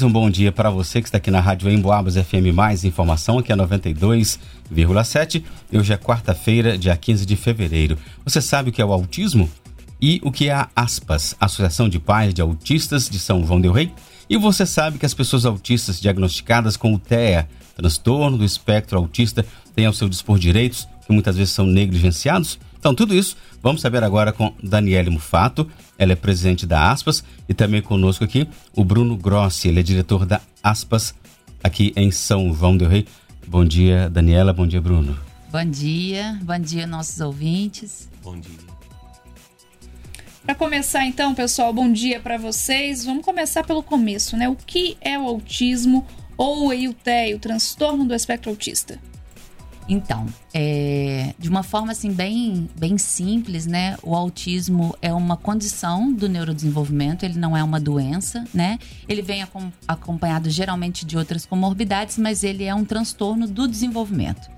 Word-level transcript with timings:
Mais 0.00 0.08
um 0.08 0.12
bom 0.12 0.30
dia 0.30 0.50
para 0.50 0.70
você 0.70 1.02
que 1.02 1.08
está 1.08 1.18
aqui 1.18 1.30
na 1.30 1.40
Rádio 1.40 1.70
Emboabas 1.70 2.14
FM 2.14 2.54
Mais 2.54 2.86
Informação, 2.86 3.36
aqui 3.36 3.52
é 3.52 3.54
92,7. 3.54 5.44
Hoje 5.70 5.92
é 5.92 5.96
quarta-feira, 5.98 6.78
dia 6.78 6.96
15 6.96 7.26
de 7.26 7.36
fevereiro. 7.36 7.98
Você 8.24 8.40
sabe 8.40 8.70
o 8.70 8.72
que 8.72 8.80
é 8.80 8.84
o 8.84 8.94
autismo? 8.94 9.46
E 10.00 10.18
o 10.24 10.32
que 10.32 10.48
é 10.48 10.54
a 10.54 10.70
ASPAS, 10.74 11.36
Associação 11.38 11.86
de 11.86 11.98
Pais 11.98 12.32
de 12.32 12.40
Autistas 12.40 13.10
de 13.10 13.18
São 13.18 13.46
João 13.46 13.60
del 13.60 13.72
Rei? 13.72 13.92
E 14.26 14.38
você 14.38 14.64
sabe 14.64 14.98
que 14.98 15.04
as 15.04 15.12
pessoas 15.12 15.44
autistas 15.44 16.00
diagnosticadas 16.00 16.78
com 16.78 16.94
o 16.94 16.98
TEA, 16.98 17.46
transtorno 17.76 18.38
do 18.38 18.44
espectro 18.44 18.96
autista, 18.96 19.44
têm 19.74 19.84
ao 19.84 19.92
seu 19.92 20.08
dispor 20.08 20.38
direitos 20.38 20.88
que 21.06 21.12
muitas 21.12 21.36
vezes 21.36 21.52
são 21.52 21.66
negligenciados? 21.66 22.58
Então, 22.80 22.94
tudo 22.94 23.14
isso 23.14 23.36
vamos 23.62 23.82
saber 23.82 24.02
agora 24.02 24.32
com 24.32 24.54
Daniele 24.62 25.10
Mufato, 25.10 25.70
ela 25.98 26.12
é 26.12 26.16
presidente 26.16 26.66
da 26.66 26.90
Aspas, 26.90 27.22
e 27.46 27.52
também 27.52 27.82
conosco 27.82 28.24
aqui 28.24 28.48
o 28.74 28.82
Bruno 28.82 29.18
Grossi, 29.18 29.68
ele 29.68 29.80
é 29.80 29.82
diretor 29.82 30.24
da 30.24 30.40
Aspas 30.62 31.14
aqui 31.62 31.92
em 31.94 32.10
São 32.10 32.54
João 32.54 32.78
del 32.78 32.88
Rei. 32.88 33.06
Bom 33.46 33.66
dia, 33.66 34.08
Daniela, 34.08 34.54
bom 34.54 34.66
dia, 34.66 34.80
Bruno. 34.80 35.18
Bom 35.52 35.64
dia, 35.64 36.38
bom 36.42 36.58
dia, 36.58 36.86
nossos 36.86 37.20
ouvintes. 37.20 38.08
Bom 38.22 38.40
dia. 38.40 38.70
Para 40.42 40.54
começar, 40.54 41.04
então, 41.04 41.34
pessoal, 41.34 41.74
bom 41.74 41.92
dia 41.92 42.18
para 42.18 42.38
vocês. 42.38 43.04
Vamos 43.04 43.26
começar 43.26 43.62
pelo 43.62 43.82
começo, 43.82 44.38
né? 44.38 44.48
O 44.48 44.56
que 44.56 44.96
é 45.02 45.18
o 45.18 45.26
autismo 45.26 46.06
ou 46.34 46.68
o 46.68 46.72
EIUTE, 46.72 47.34
o 47.34 47.38
transtorno 47.38 48.06
do 48.06 48.14
espectro 48.14 48.50
autista? 48.50 48.98
Então, 49.92 50.24
é, 50.54 51.34
de 51.36 51.48
uma 51.48 51.64
forma 51.64 51.90
assim 51.90 52.12
bem, 52.12 52.70
bem 52.78 52.96
simples, 52.96 53.66
né? 53.66 53.96
O 54.04 54.14
autismo 54.14 54.96
é 55.02 55.12
uma 55.12 55.36
condição 55.36 56.12
do 56.12 56.28
neurodesenvolvimento, 56.28 57.24
ele 57.24 57.36
não 57.36 57.56
é 57.56 57.64
uma 57.64 57.80
doença, 57.80 58.44
né? 58.54 58.78
Ele 59.08 59.20
vem 59.20 59.44
acompanhado 59.88 60.48
geralmente 60.48 61.04
de 61.04 61.18
outras 61.18 61.44
comorbidades, 61.44 62.18
mas 62.18 62.44
ele 62.44 62.62
é 62.62 62.72
um 62.72 62.84
transtorno 62.84 63.48
do 63.48 63.66
desenvolvimento. 63.66 64.48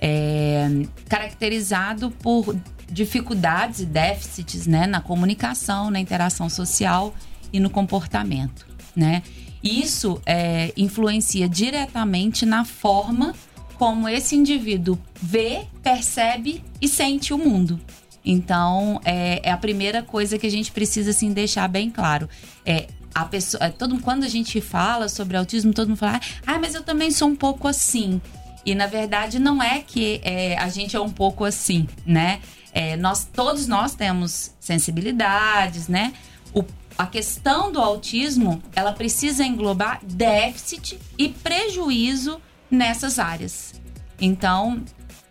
É, 0.00 0.68
caracterizado 1.08 2.12
por 2.12 2.56
dificuldades 2.88 3.80
e 3.80 3.84
déficits 3.84 4.68
né, 4.68 4.86
na 4.86 5.00
comunicação, 5.00 5.90
na 5.90 5.98
interação 5.98 6.48
social 6.48 7.12
e 7.52 7.58
no 7.58 7.68
comportamento, 7.68 8.64
né? 8.94 9.24
Isso 9.60 10.22
é, 10.24 10.72
influencia 10.76 11.48
diretamente 11.48 12.46
na 12.46 12.64
forma 12.64 13.34
como 13.78 14.08
esse 14.08 14.34
indivíduo 14.34 14.98
vê, 15.14 15.62
percebe 15.82 16.62
e 16.80 16.88
sente 16.88 17.32
o 17.32 17.38
mundo. 17.38 17.80
Então, 18.24 19.00
é, 19.04 19.40
é 19.48 19.52
a 19.52 19.56
primeira 19.56 20.02
coisa 20.02 20.36
que 20.36 20.46
a 20.46 20.50
gente 20.50 20.72
precisa 20.72 21.10
assim, 21.10 21.32
deixar 21.32 21.68
bem 21.68 21.88
claro. 21.88 22.28
É, 22.66 22.88
a 23.14 23.24
pessoa, 23.24 23.64
é, 23.64 23.70
todo, 23.70 23.98
quando 24.00 24.24
a 24.24 24.28
gente 24.28 24.60
fala 24.60 25.08
sobre 25.08 25.36
autismo, 25.36 25.72
todo 25.72 25.88
mundo 25.88 25.98
fala: 25.98 26.20
ah, 26.46 26.58
mas 26.58 26.74
eu 26.74 26.82
também 26.82 27.10
sou 27.10 27.28
um 27.28 27.36
pouco 27.36 27.68
assim. 27.68 28.20
E 28.66 28.74
na 28.74 28.86
verdade 28.86 29.38
não 29.38 29.62
é 29.62 29.78
que 29.78 30.20
é, 30.22 30.58
a 30.58 30.68
gente 30.68 30.94
é 30.94 31.00
um 31.00 31.08
pouco 31.08 31.44
assim, 31.44 31.88
né? 32.04 32.40
É, 32.72 32.96
nós 32.96 33.24
todos 33.24 33.66
nós 33.66 33.94
temos 33.94 34.52
sensibilidades, 34.60 35.88
né? 35.88 36.12
O, 36.52 36.62
a 36.98 37.06
questão 37.06 37.72
do 37.72 37.80
autismo 37.80 38.62
ela 38.74 38.92
precisa 38.92 39.44
englobar 39.44 40.00
déficit 40.04 40.98
e 41.16 41.28
prejuízo 41.28 42.40
nessas 42.70 43.18
áreas. 43.18 43.74
Então, 44.20 44.82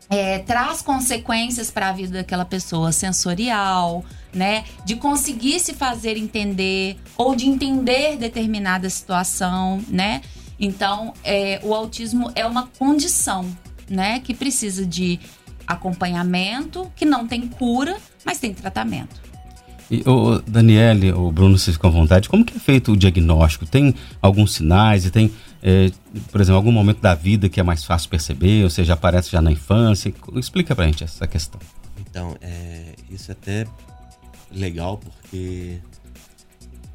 é, 0.10 0.40
traz 0.40 0.82
consequências 0.82 1.70
para 1.70 1.90
a 1.90 1.92
vida 1.92 2.20
daquela 2.20 2.46
pessoa 2.46 2.92
sensorial, 2.92 4.06
né? 4.34 4.64
De 4.86 4.96
conseguir 4.96 5.60
se 5.60 5.74
fazer 5.74 6.18
entender 6.18 6.98
ou 7.18 7.36
de 7.36 7.48
entender 7.48 8.18
determinada 8.18 8.90
situação, 8.90 9.84
né? 9.88 10.22
Então, 10.60 11.14
é, 11.24 11.60
o 11.64 11.74
autismo 11.74 12.32
é 12.36 12.46
uma 12.46 12.68
condição, 12.80 13.46
né? 13.90 14.20
Que 14.22 14.34
precisa 14.34 14.86
de 14.86 15.20
acompanhamento, 15.68 16.90
que 16.96 17.06
não 17.06 17.28
tem 17.28 17.48
cura, 17.48 17.98
mas 18.26 18.40
tem 18.40 18.54
tratamento. 18.54 19.28
E, 19.92 20.04
o 20.06 20.42
Daniele, 20.42 21.12
o 21.12 21.32
Bruno, 21.32 21.58
vocês 21.58 21.76
ficam 21.76 21.90
à 21.90 21.94
vontade, 21.94 22.28
como 22.28 22.44
que 22.44 22.56
é 22.56 22.60
feito 22.60 22.92
o 22.92 22.98
diagnóstico? 22.98 23.66
Tem 23.66 23.94
alguns 24.22 24.54
sinais 24.54 25.06
e 25.06 25.12
tem, 25.12 25.32
é, 25.62 25.92
por 26.32 26.42
exemplo, 26.42 26.58
algum 26.58 26.72
momento 26.72 27.02
da 27.02 27.16
vida 27.16 27.50
que 27.50 27.60
é 27.60 27.64
mais 27.64 27.84
fácil 27.84 28.10
perceber, 28.10 28.64
ou 28.64 28.70
seja, 28.70 28.94
aparece 28.94 29.32
já 29.32 29.42
na 29.42 29.52
infância? 29.52 30.14
Explica 30.36 30.76
pra 30.76 30.86
gente 30.86 31.04
essa 31.04 31.28
questão. 31.28 31.60
Então, 32.00 32.36
é, 32.42 32.94
isso 33.10 33.32
é 33.32 33.34
até 33.34 33.66
legal 34.52 34.98
porque 34.98 35.80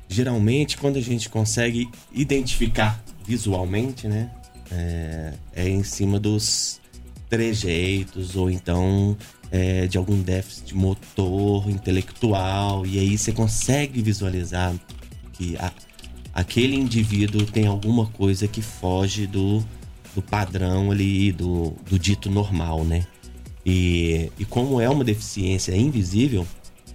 geralmente 0.09 0.77
quando 0.77 0.97
a 0.97 1.01
gente 1.01 1.29
consegue 1.29 1.89
identificar 2.13 3.03
visualmente, 3.27 4.09
né, 4.09 4.31
é, 4.71 5.35
é 5.55 5.69
em 5.69 5.83
cima 5.83 6.19
dos 6.19 6.81
trejeitos 7.29 8.37
ou 8.37 8.51
então 8.51 9.17
é, 9.51 9.87
de 9.87 9.99
algum 9.99 10.21
déficit 10.21 10.75
motor, 10.75 11.69
intelectual, 11.69 12.87
e 12.87 12.99
aí 12.99 13.19
você 13.19 13.33
consegue 13.33 14.03
visualizar 14.03 14.75
que 15.35 15.57
a, 15.59 15.71
aquele 16.33 16.77
indivíduo 16.77 17.45
tem 17.45 17.67
alguma 17.67 18.07
coisa 18.07 18.49
que 18.49 18.63
foge 18.63 19.27
do, 19.27 19.63
do 20.15 20.23
padrão 20.23 20.91
ali, 20.91 21.33
do, 21.33 21.75
do 21.89 21.99
dito 21.99 22.31
normal, 22.31 22.85
né? 22.85 23.07
E, 23.65 24.31
e 24.39 24.45
como 24.45 24.81
é 24.81 24.89
uma 24.89 25.05
deficiência 25.05 25.75
invisível, 25.77 26.47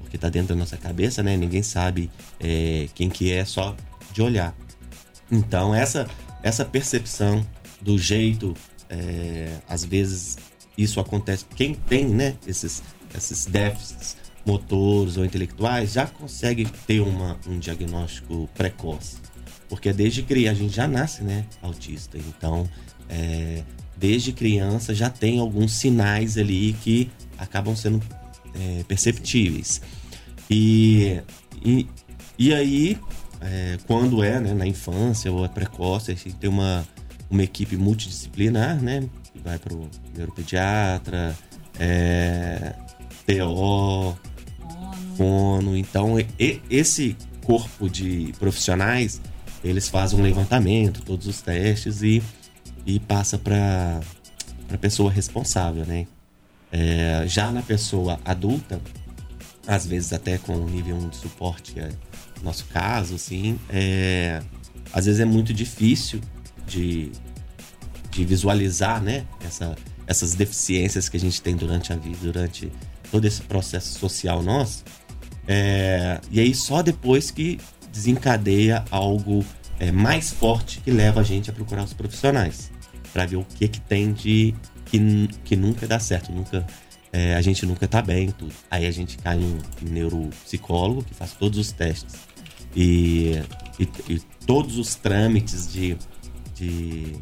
porque 0.01 0.17
tá 0.17 0.29
dentro 0.29 0.49
da 0.49 0.55
nossa 0.55 0.77
cabeça, 0.77 1.23
né? 1.23 1.37
Ninguém 1.37 1.63
sabe 1.63 2.09
é, 2.39 2.87
quem 2.93 3.09
que 3.09 3.31
é 3.31 3.45
só 3.45 3.75
de 4.13 4.21
olhar. 4.21 4.55
Então 5.31 5.73
essa 5.73 6.07
essa 6.43 6.63
percepção 6.63 7.45
do 7.81 7.97
jeito, 7.97 8.53
é, 8.89 9.57
às 9.67 9.83
vezes 9.83 10.37
isso 10.77 10.99
acontece. 10.99 11.45
Quem 11.55 11.73
tem, 11.73 12.05
né, 12.05 12.35
esses, 12.47 12.83
esses 13.15 13.45
déficits 13.45 14.15
motores 14.47 15.17
ou 15.17 15.25
intelectuais 15.25 15.91
já 15.91 16.07
consegue 16.07 16.65
ter 16.87 17.01
uma, 17.01 17.37
um 17.45 17.59
diagnóstico 17.59 18.49
precoce. 18.55 19.17
Porque 19.67 19.91
desde 19.91 20.23
criança, 20.23 20.59
a 20.59 20.63
gente 20.63 20.75
já 20.75 20.87
nasce, 20.87 21.23
né, 21.23 21.45
autista. 21.61 22.17
Então, 22.17 22.67
é, 23.09 23.61
desde 23.97 24.31
criança 24.31 24.95
já 24.95 25.09
tem 25.09 25.39
alguns 25.39 25.73
sinais 25.73 26.37
ali 26.37 26.73
que 26.81 27.11
acabam 27.37 27.75
sendo 27.75 28.01
é, 28.55 28.83
perceptíveis. 28.83 29.81
E, 30.49 31.21
e, 31.61 31.85
e 32.39 32.53
aí, 32.53 32.97
é, 33.41 33.77
quando 33.85 34.23
é 34.23 34.39
né, 34.39 34.53
na 34.53 34.65
infância 34.65 35.29
ou 35.29 35.43
é 35.43 35.49
precoce, 35.49 36.11
a 36.11 36.15
gente 36.15 36.35
tem 36.35 36.49
uma, 36.49 36.87
uma 37.29 37.43
equipe 37.43 37.75
multidisciplinar, 37.75 38.81
né? 38.81 39.03
vai 39.43 39.59
para 39.59 39.73
o 39.73 39.89
neuropediatra, 40.15 41.37
é, 41.79 42.73
fono. 45.17 45.75
Então, 45.75 46.19
e, 46.19 46.61
esse 46.69 47.15
corpo 47.43 47.89
de 47.89 48.33
profissionais, 48.39 49.21
eles 49.63 49.89
fazem 49.89 50.19
um 50.19 50.21
levantamento, 50.21 51.01
todos 51.01 51.27
os 51.27 51.41
testes 51.41 52.01
e, 52.01 52.21
e 52.85 52.99
passa 52.99 53.37
para 53.37 53.99
a 54.71 54.77
pessoa 54.77 55.11
responsável, 55.11 55.85
né? 55.85 56.07
É, 56.71 57.23
já 57.27 57.51
na 57.51 57.61
pessoa 57.61 58.19
adulta, 58.23 58.79
às 59.65 59.85
vezes 59.85 60.11
até 60.13 60.37
com 60.37 60.57
nível 60.65 60.97
1 60.97 61.09
de 61.09 61.15
suporte, 61.15 61.79
é 61.79 61.89
nosso 62.43 62.65
caso, 62.65 63.15
assim, 63.15 63.57
é, 63.69 64.41
às 64.93 65.05
vezes 65.05 65.19
é 65.19 65.25
muito 65.25 65.53
difícil 65.53 66.21
de 66.67 67.11
de 68.17 68.25
visualizar, 68.25 69.01
né, 69.01 69.25
essa, 69.45 69.75
essas 70.07 70.33
deficiências 70.33 71.07
que 71.07 71.17
a 71.17 71.19
gente 71.19 71.39
tem 71.39 71.55
durante 71.55 71.93
a 71.93 71.95
vida, 71.95 72.17
durante 72.19 72.71
todo 73.11 73.25
esse 73.25 73.43
processo 73.43 73.99
social 73.99 74.41
nosso. 74.41 74.83
É, 75.47 76.19
e 76.29 76.39
aí 76.39 76.53
só 76.53 76.81
depois 76.81 77.31
que 77.31 77.59
desencadeia 77.91 78.83
algo 78.91 79.45
é, 79.79 79.91
mais 79.91 80.31
forte 80.31 80.79
que 80.81 80.91
leva 80.91 81.21
a 81.21 81.23
gente 81.23 81.49
a 81.49 81.53
procurar 81.53 81.83
os 81.83 81.93
profissionais 81.93 82.71
para 83.13 83.25
ver 83.25 83.37
o 83.37 83.43
que 83.43 83.67
que 83.67 83.79
tem 83.79 84.11
de 84.11 84.53
que, 84.85 85.27
que 85.43 85.55
nunca 85.55 85.87
dá 85.87 85.99
certo, 85.99 86.31
nunca 86.31 86.65
é, 87.11 87.35
a 87.35 87.41
gente 87.41 87.65
nunca 87.65 87.87
tá 87.87 88.01
bem 88.01 88.29
tudo. 88.31 88.53
Aí 88.69 88.85
a 88.85 88.91
gente 88.91 89.17
cai 89.17 89.37
num 89.37 89.57
neuropsicólogo 89.81 91.03
que 91.03 91.13
faz 91.13 91.33
todos 91.33 91.57
os 91.57 91.71
testes 91.71 92.15
e, 92.75 93.41
e, 93.79 93.89
e 94.09 94.19
todos 94.45 94.77
os 94.77 94.95
trâmites 94.95 95.71
de, 95.71 95.97
de 96.53 97.15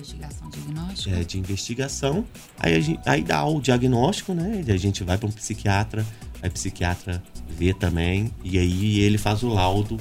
Investigação 0.00 0.48
diagnóstica. 0.48 1.16
É, 1.16 1.24
de 1.24 1.38
investigação. 1.38 2.24
Aí, 2.58 2.80
gente, 2.80 3.00
aí 3.04 3.22
dá 3.22 3.44
o 3.44 3.60
diagnóstico, 3.60 4.32
né? 4.32 4.64
E 4.66 4.72
a 4.72 4.76
gente 4.76 5.04
vai 5.04 5.18
para 5.18 5.28
um 5.28 5.32
psiquiatra, 5.32 6.06
aí 6.40 6.48
psiquiatra 6.48 7.22
vê 7.56 7.74
também, 7.74 8.32
e 8.42 8.58
aí 8.58 9.00
ele 9.00 9.18
faz 9.18 9.42
o 9.42 9.48
laudo 9.48 9.98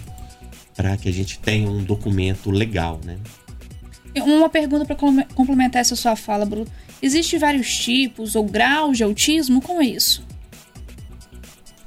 para 0.76 0.96
que 0.96 1.10
a 1.10 1.12
gente 1.12 1.40
tenha 1.40 1.70
um 1.70 1.84
documento 1.84 2.50
legal, 2.50 3.00
né? 3.04 3.18
Uma 4.16 4.50
pergunta 4.50 4.86
para 4.86 4.96
complementar 5.36 5.82
essa 5.82 5.96
sua 5.96 6.16
fala, 6.16 6.46
Bruno. 6.46 6.68
Existem 7.02 7.40
vários 7.40 7.78
tipos 7.78 8.36
ou 8.36 8.44
graus 8.44 8.98
de 8.98 9.04
autismo? 9.04 9.62
Como 9.62 9.82
é 9.82 9.86
isso? 9.86 10.24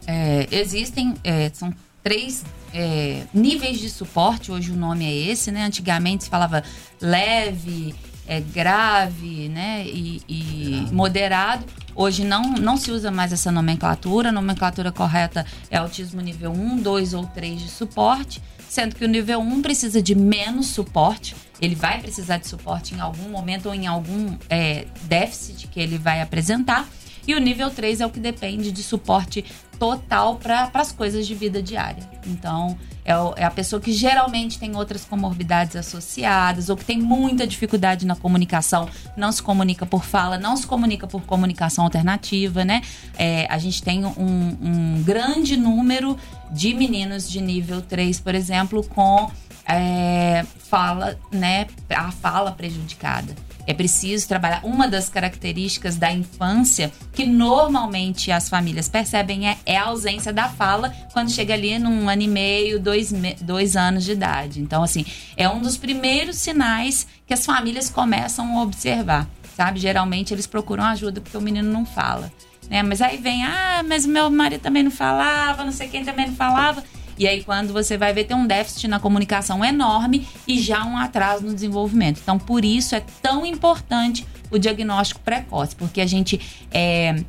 É, 0.07 0.47
existem, 0.51 1.15
é, 1.25 1.51
são 1.53 1.73
três 2.03 2.45
é, 2.75 3.23
níveis 3.33 3.79
de 3.79 3.91
suporte, 3.91 4.51
hoje 4.51 4.71
o 4.71 4.77
nome 4.77 5.05
é 5.05 5.15
esse, 5.31 5.51
né? 5.51 5.65
Antigamente 5.65 6.25
se 6.25 6.31
falava 6.31 6.63
leve, 7.01 7.95
é, 8.27 8.41
grave, 8.41 9.49
né? 9.49 9.85
E, 9.87 10.23
e 10.29 10.87
moderado. 10.93 11.65
Hoje 11.95 12.25
não, 12.25 12.55
não 12.55 12.77
se 12.77 12.91
usa 12.91 13.11
mais 13.11 13.33
essa 13.33 13.51
nomenclatura. 13.51 14.31
A 14.31 14.33
nomenclatura 14.33 14.91
correta 14.91 15.45
é 15.71 15.77
autismo 15.77 16.21
nível 16.21 16.53
1, 16.53 16.79
2 16.79 17.15
ou 17.15 17.27
3 17.27 17.61
de 17.61 17.69
suporte, 17.69 18.43
sendo 18.69 18.95
que 18.95 19.05
o 19.05 19.09
nível 19.09 19.41
1 19.41 19.63
precisa 19.63 20.03
de 20.03 20.15
menos 20.15 20.69
suporte. 20.69 21.37
Ele 21.61 21.75
vai 21.75 22.01
precisar 22.01 22.39
de 22.39 22.49
suporte 22.49 22.95
em 22.95 23.01
algum 23.01 23.29
momento 23.29 23.67
ou 23.67 23.75
em 23.75 23.87
algum 23.87 24.37
é, 24.49 24.87
déficit 25.05 25.69
que 25.69 25.79
ele 25.79 25.99
vai 25.99 26.21
apresentar. 26.21 26.89
E 27.27 27.35
o 27.35 27.39
nível 27.39 27.71
3 27.71 28.01
é 28.01 28.07
o 28.07 28.11
que 28.11 28.19
depende 28.19 28.73
de 28.73 28.83
suporte 28.83 29.45
total 29.79 30.37
para 30.37 30.71
as 30.75 30.91
coisas 30.91 31.27
de 31.27 31.35
vida 31.35 31.63
diária. 31.63 32.03
Então, 32.27 32.77
é, 33.05 33.13
é, 33.37 33.45
a 33.45 33.51
pessoa 33.51 33.81
que 33.81 33.93
geralmente 33.93 34.59
tem 34.59 34.77
outras 34.77 35.05
comorbidades 35.05 35.77
associadas 35.77 36.69
ou 36.69 36.77
que 36.77 36.85
tem 36.85 36.99
muita 36.99 37.47
dificuldade 37.47 38.07
na 38.07 38.15
comunicação, 38.15 38.89
não 39.17 39.33
se 39.33 39.43
comunica 39.43 39.85
por 39.85 40.05
fala, 40.05 40.39
não 40.39 40.57
se 40.57 40.67
comunica 40.67 41.07
por 41.07 41.23
comunicação 41.23 41.85
alternativa, 41.85 42.65
né? 42.65 42.83
É, 43.19 43.47
a 43.51 43.59
gente 43.59 43.83
tem 43.83 44.05
um, 44.05 44.57
um 44.63 45.03
grande 45.03 45.57
número 45.57 46.17
de 46.51 46.75
meninos 46.75 47.29
de 47.29 47.41
nível 47.41 47.83
3, 47.83 48.21
por 48.21 48.35
exemplo, 48.35 48.85
com 48.85 49.31
é, 49.67 50.45
fala, 50.59 51.19
né, 51.31 51.67
a 51.91 52.11
fala 52.11 52.53
prejudicada. 52.53 53.35
É 53.67 53.73
preciso 53.73 54.27
trabalhar. 54.27 54.61
Uma 54.65 54.89
das 54.89 55.09
características 55.09 55.97
da 55.97 56.11
infância 56.13 56.93
que 57.13 57.25
normalmente 57.25 58.31
as 58.31 58.49
famílias 58.49 58.89
percebem 58.89 59.49
é, 59.49 59.57
é 59.65 59.77
a 59.77 59.85
ausência 59.85 60.33
da 60.33 60.49
fala 60.49 60.93
quando 61.13 61.31
chega 61.31 61.55
ali 61.55 61.79
num 61.79 62.09
ano 62.09 62.23
e 62.23 62.29
meio, 62.29 62.81
dois, 62.81 63.13
dois 63.41 63.77
anos 63.77 64.05
de 64.05 64.13
idade. 64.13 64.61
Então, 64.61 64.83
assim, 64.83 65.05
é 65.37 65.49
um 65.49 65.61
dos 65.61 65.77
primeiros 65.77 66.37
sinais 66.37 67.07
que 67.27 67.35
as 67.35 67.47
famílias 67.47 67.89
começam 67.89 68.59
a 68.59 68.63
observar, 68.63 69.29
sabe? 69.57 69.79
Geralmente 69.79 70.35
eles 70.35 70.47
procuram 70.47 70.85
ajuda 70.85 71.21
porque 71.21 71.37
o 71.37 71.41
menino 71.41 71.73
não 71.73 71.87
fala. 71.87 72.33
Né? 72.69 72.83
Mas 72.83 73.01
aí 73.03 73.19
vem, 73.19 73.45
ah, 73.45 73.83
mas 73.87 74.07
meu 74.07 74.31
marido 74.31 74.63
também 74.63 74.83
não 74.83 74.91
falava, 74.91 75.65
não 75.65 75.73
sei 75.73 75.89
quem 75.89 76.05
também 76.05 76.29
não 76.29 76.35
falava. 76.35 76.83
E 77.19 77.27
aí, 77.27 77.43
quando 77.43 77.73
você 77.73 77.97
vai 77.97 78.13
ver, 78.13 78.25
tem 78.25 78.37
um 78.37 78.47
déficit 78.47 78.89
na 78.89 78.99
comunicação 78.99 79.65
enorme 79.65 80.27
e 80.47 80.61
já 80.61 80.85
um 80.85 80.97
atraso 80.97 81.45
no 81.45 81.55
desenvolvimento. 81.55 82.21
Então, 82.23 82.39
por 82.39 82.65
isso 82.65 82.95
é 82.95 83.03
tão 83.21 83.45
importante 83.45 84.27
o 84.51 84.59
diagnóstico 84.59 85.21
precoce, 85.21 85.75
porque 85.75 86.01
a 86.01 86.07
gente 86.07 86.41
é, 86.71 87.23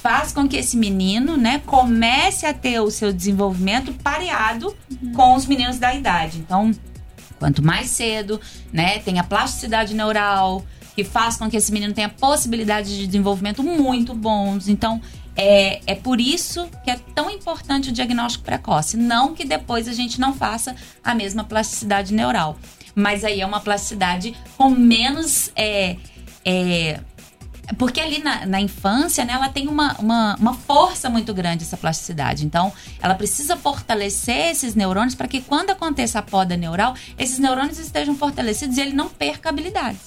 faz 0.00 0.32
com 0.32 0.48
que 0.48 0.56
esse 0.56 0.76
menino, 0.76 1.36
né, 1.36 1.60
comece 1.66 2.46
a 2.46 2.54
ter 2.54 2.80
o 2.80 2.90
seu 2.90 3.12
desenvolvimento 3.12 3.92
pareado 3.92 4.74
uhum. 4.90 5.12
com 5.12 5.34
os 5.34 5.46
meninos 5.46 5.78
da 5.78 5.94
idade. 5.94 6.38
Então, 6.38 6.72
quanto 7.38 7.62
mais 7.62 7.88
cedo, 7.90 8.40
né, 8.72 8.98
tem 9.00 9.18
a 9.18 9.24
plasticidade 9.24 9.94
neural, 9.94 10.64
que 10.94 11.04
faz 11.04 11.36
com 11.36 11.48
que 11.48 11.56
esse 11.56 11.72
menino 11.72 11.92
tenha 11.92 12.08
possibilidades 12.08 12.90
de 12.90 13.06
desenvolvimento 13.06 13.62
muito 13.62 14.14
bons. 14.14 14.68
Então, 14.68 15.00
é, 15.40 15.80
é 15.86 15.94
por 15.94 16.20
isso 16.20 16.68
que 16.84 16.90
é 16.90 17.00
tão 17.14 17.30
importante 17.30 17.88
o 17.88 17.92
diagnóstico 17.92 18.44
precoce. 18.44 18.98
Não 18.98 19.34
que 19.34 19.46
depois 19.46 19.88
a 19.88 19.92
gente 19.92 20.20
não 20.20 20.34
faça 20.34 20.76
a 21.02 21.14
mesma 21.14 21.44
plasticidade 21.44 22.12
neural. 22.12 22.58
Mas 22.94 23.24
aí 23.24 23.40
é 23.40 23.46
uma 23.46 23.60
plasticidade 23.60 24.36
com 24.58 24.68
menos. 24.68 25.50
É, 25.56 25.96
é, 26.44 27.00
porque 27.78 28.00
ali 28.00 28.18
na, 28.18 28.44
na, 28.44 28.60
infância, 28.60 29.24
né, 29.24 29.32
ela 29.32 29.48
tem 29.48 29.66
uma, 29.66 29.94
uma, 29.94 30.34
uma, 30.34 30.54
força 30.54 31.08
muito 31.08 31.32
grande, 31.32 31.62
essa 31.62 31.76
plasticidade. 31.76 32.44
Então, 32.44 32.70
ela 33.00 33.14
precisa 33.14 33.56
fortalecer 33.56 34.50
esses 34.50 34.74
neurônios 34.74 35.14
para 35.14 35.28
que 35.28 35.40
quando 35.40 35.70
aconteça 35.70 36.18
a 36.18 36.22
poda 36.22 36.54
neural, 36.56 36.94
esses 37.16 37.38
neurônios 37.38 37.78
estejam 37.78 38.14
fortalecidos 38.14 38.76
e 38.76 38.80
ele 38.80 38.92
não 38.92 39.08
perca 39.08 39.48
habilidades. 39.48 40.00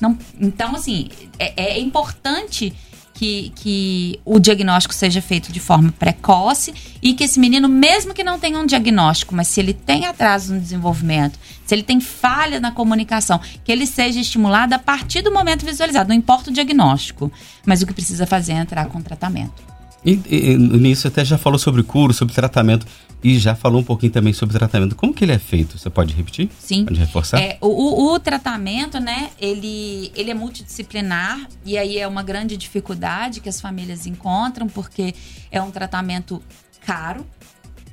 Não, 0.00 0.16
então, 0.38 0.76
assim, 0.76 1.08
é, 1.38 1.78
é 1.78 1.80
importante 1.80 2.72
que, 3.18 3.52
que 3.56 4.20
o 4.24 4.38
diagnóstico 4.38 4.94
seja 4.94 5.20
feito 5.20 5.50
de 5.50 5.58
forma 5.58 5.90
precoce 5.90 6.72
e 7.02 7.14
que 7.14 7.24
esse 7.24 7.40
menino, 7.40 7.68
mesmo 7.68 8.14
que 8.14 8.22
não 8.22 8.38
tenha 8.38 8.56
um 8.56 8.64
diagnóstico, 8.64 9.34
mas 9.34 9.48
se 9.48 9.58
ele 9.58 9.74
tem 9.74 10.06
atraso 10.06 10.54
no 10.54 10.60
desenvolvimento, 10.60 11.36
se 11.66 11.74
ele 11.74 11.82
tem 11.82 12.00
falha 12.00 12.60
na 12.60 12.70
comunicação, 12.70 13.40
que 13.64 13.72
ele 13.72 13.86
seja 13.86 14.20
estimulado 14.20 14.72
a 14.72 14.78
partir 14.78 15.20
do 15.22 15.32
momento 15.32 15.66
visualizado. 15.66 16.10
Não 16.10 16.14
importa 16.14 16.50
o 16.50 16.52
diagnóstico, 16.52 17.30
mas 17.66 17.82
o 17.82 17.86
que 17.88 17.92
precisa 17.92 18.24
fazer 18.24 18.52
é 18.52 18.58
entrar 18.58 18.86
com 18.86 19.02
tratamento. 19.02 19.77
E, 20.04 20.20
e, 20.28 20.56
nisso 20.56 21.08
até 21.08 21.24
já 21.24 21.36
falou 21.36 21.58
sobre 21.58 21.82
cura, 21.82 22.12
sobre 22.12 22.34
tratamento 22.34 22.86
e 23.22 23.38
já 23.38 23.54
falou 23.54 23.80
um 23.80 23.84
pouquinho 23.84 24.12
também 24.12 24.32
sobre 24.32 24.56
tratamento. 24.56 24.94
Como 24.94 25.12
que 25.12 25.24
ele 25.24 25.32
é 25.32 25.38
feito? 25.38 25.76
Você 25.76 25.90
pode 25.90 26.14
repetir? 26.14 26.48
Sim. 26.58 26.84
Pode 26.84 27.00
reforçar? 27.00 27.40
É, 27.40 27.58
o, 27.60 28.12
o, 28.12 28.20
tratamento, 28.20 29.00
né, 29.00 29.30
ele, 29.40 30.12
ele 30.14 30.30
é 30.30 30.34
multidisciplinar 30.34 31.48
e 31.64 31.76
aí 31.76 31.98
é 31.98 32.06
uma 32.06 32.22
grande 32.22 32.56
dificuldade 32.56 33.40
que 33.40 33.48
as 33.48 33.60
famílias 33.60 34.06
encontram 34.06 34.68
porque 34.68 35.14
é 35.50 35.60
um 35.60 35.70
tratamento 35.70 36.40
caro, 36.86 37.26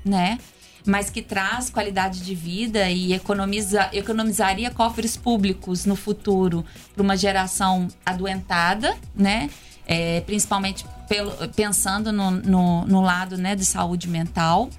né? 0.03 0.37
Mas 0.87 1.09
que 1.09 1.23
traz 1.23 1.71
qualidade 1.71 2.21
de 2.21 2.35
vida 2.35 2.87
e 2.91 3.11
economiza, 3.13 3.89
economizaria 3.91 4.69
cofres 4.69 5.17
públicos 5.17 5.83
no 5.85 5.95
futuro 5.95 6.63
para 6.93 7.01
uma 7.01 7.17
geração 7.17 7.87
adoentada, 8.05 8.95
né? 9.15 9.49
É, 9.87 10.21
principalmente 10.21 10.85
pelo, 11.07 11.31
pensando 11.49 12.11
no, 12.11 12.31
no, 12.31 12.85
no, 12.85 13.01
lado 13.01 13.37
né, 13.37 13.55
de 13.55 13.65
saúde 13.65 14.07
mental. 14.07 14.69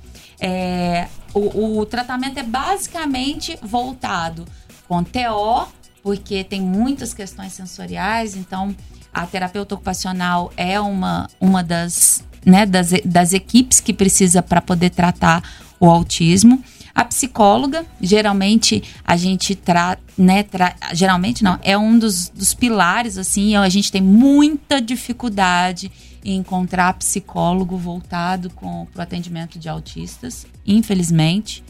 É, 0.41 1.09
o, 1.33 1.79
o 1.79 1.87
tratamento 1.87 2.39
é 2.39 2.43
basicamente 2.43 3.59
voltado 3.63 4.45
com 4.89 5.03
TO, 5.03 5.69
porque 6.03 6.45
tem 6.45 6.61
muitas 6.61 7.13
questões 7.13 7.53
sensoriais, 7.53 8.37
então 8.37 8.75
a 9.13 9.27
terapeuta 9.27 9.75
ocupacional 9.75 10.53
é 10.57 10.79
uma, 10.79 11.29
uma 11.41 11.65
das, 11.65 12.23
né, 12.45 12.67
das, 12.67 12.91
das 13.05 13.33
equipes 13.33 13.81
que 13.81 13.93
precisa 13.93 14.43
para 14.43 14.61
poder 14.61 14.91
tratar 14.91 15.43
o 15.81 15.91
autismo. 15.91 16.63
A 16.97 17.05
psicóloga, 17.05 17.85
geralmente 18.01 18.83
a 19.05 19.19
gente 19.19 19.55
trata, 19.55 20.03
né, 20.17 20.43
tra 20.43 20.75
geralmente 20.95 21.45
não, 21.45 21.59
é 21.63 21.77
um 21.77 21.99
dos, 21.99 22.31
dos 22.31 22.55
pilares, 22.55 23.19
assim, 23.19 23.55
a 23.55 23.69
gente 23.69 23.93
tem 23.93 24.01
muita 24.01 24.81
dificuldade 24.81 25.93
em 26.25 26.39
encontrar 26.39 26.95
psicólogo 26.95 27.77
voltado 27.77 28.49
para 28.49 28.67
o 28.67 29.03
atendimento 29.03 29.59
de 29.59 29.69
autistas, 29.69 30.47
infelizmente. 30.67 31.63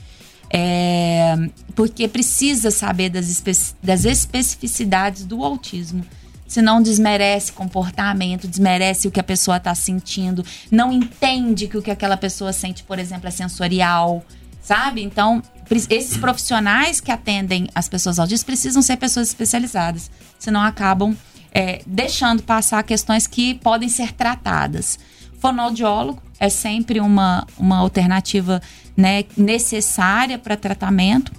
É, 0.48 1.34
porque 1.74 2.06
precisa 2.06 2.70
saber 2.70 3.10
das, 3.10 3.28
espe 3.28 3.50
das 3.82 4.04
especificidades 4.04 5.24
do 5.24 5.42
autismo 5.42 6.04
senão 6.46 6.80
desmerece 6.80 7.52
comportamento, 7.52 8.46
desmerece 8.46 9.08
o 9.08 9.10
que 9.10 9.18
a 9.18 9.24
pessoa 9.24 9.56
está 9.56 9.74
sentindo, 9.74 10.44
não 10.70 10.92
entende 10.92 11.66
que 11.66 11.76
o 11.76 11.82
que 11.82 11.90
aquela 11.90 12.16
pessoa 12.16 12.52
sente, 12.52 12.84
por 12.84 13.00
exemplo, 13.00 13.26
é 13.26 13.32
sensorial, 13.32 14.24
sabe? 14.66 15.00
Então, 15.00 15.40
esses 15.88 16.16
profissionais 16.16 17.00
que 17.00 17.12
atendem 17.12 17.68
as 17.72 17.88
pessoas 17.88 18.18
autistas 18.18 18.42
precisam 18.42 18.82
ser 18.82 18.96
pessoas 18.96 19.28
especializadas, 19.28 20.10
senão 20.40 20.60
acabam 20.60 21.16
é, 21.52 21.82
deixando 21.86 22.42
passar 22.42 22.82
questões 22.82 23.28
que 23.28 23.54
podem 23.54 23.88
ser 23.88 24.12
tratadas. 24.12 24.98
Fonoaudiólogo 25.38 26.20
é 26.40 26.48
sempre 26.48 26.98
uma, 26.98 27.46
uma 27.56 27.78
alternativa 27.78 28.60
né, 28.96 29.24
necessária 29.36 30.36
para 30.36 30.56
tratamento. 30.56 31.30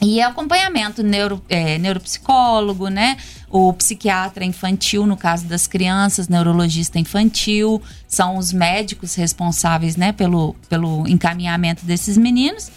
E 0.00 0.20
acompanhamento 0.22 1.02
neuro, 1.02 1.42
é, 1.48 1.76
neuropsicólogo, 1.78 2.88
né? 2.88 3.16
O 3.50 3.72
psiquiatra 3.72 4.44
infantil, 4.44 5.06
no 5.06 5.16
caso 5.16 5.46
das 5.46 5.66
crianças, 5.66 6.28
neurologista 6.28 6.98
infantil, 6.98 7.82
são 8.06 8.36
os 8.36 8.52
médicos 8.52 9.14
responsáveis, 9.14 9.96
né, 9.96 10.12
pelo, 10.12 10.54
pelo 10.68 11.08
encaminhamento 11.08 11.84
desses 11.84 12.16
meninos. 12.16 12.70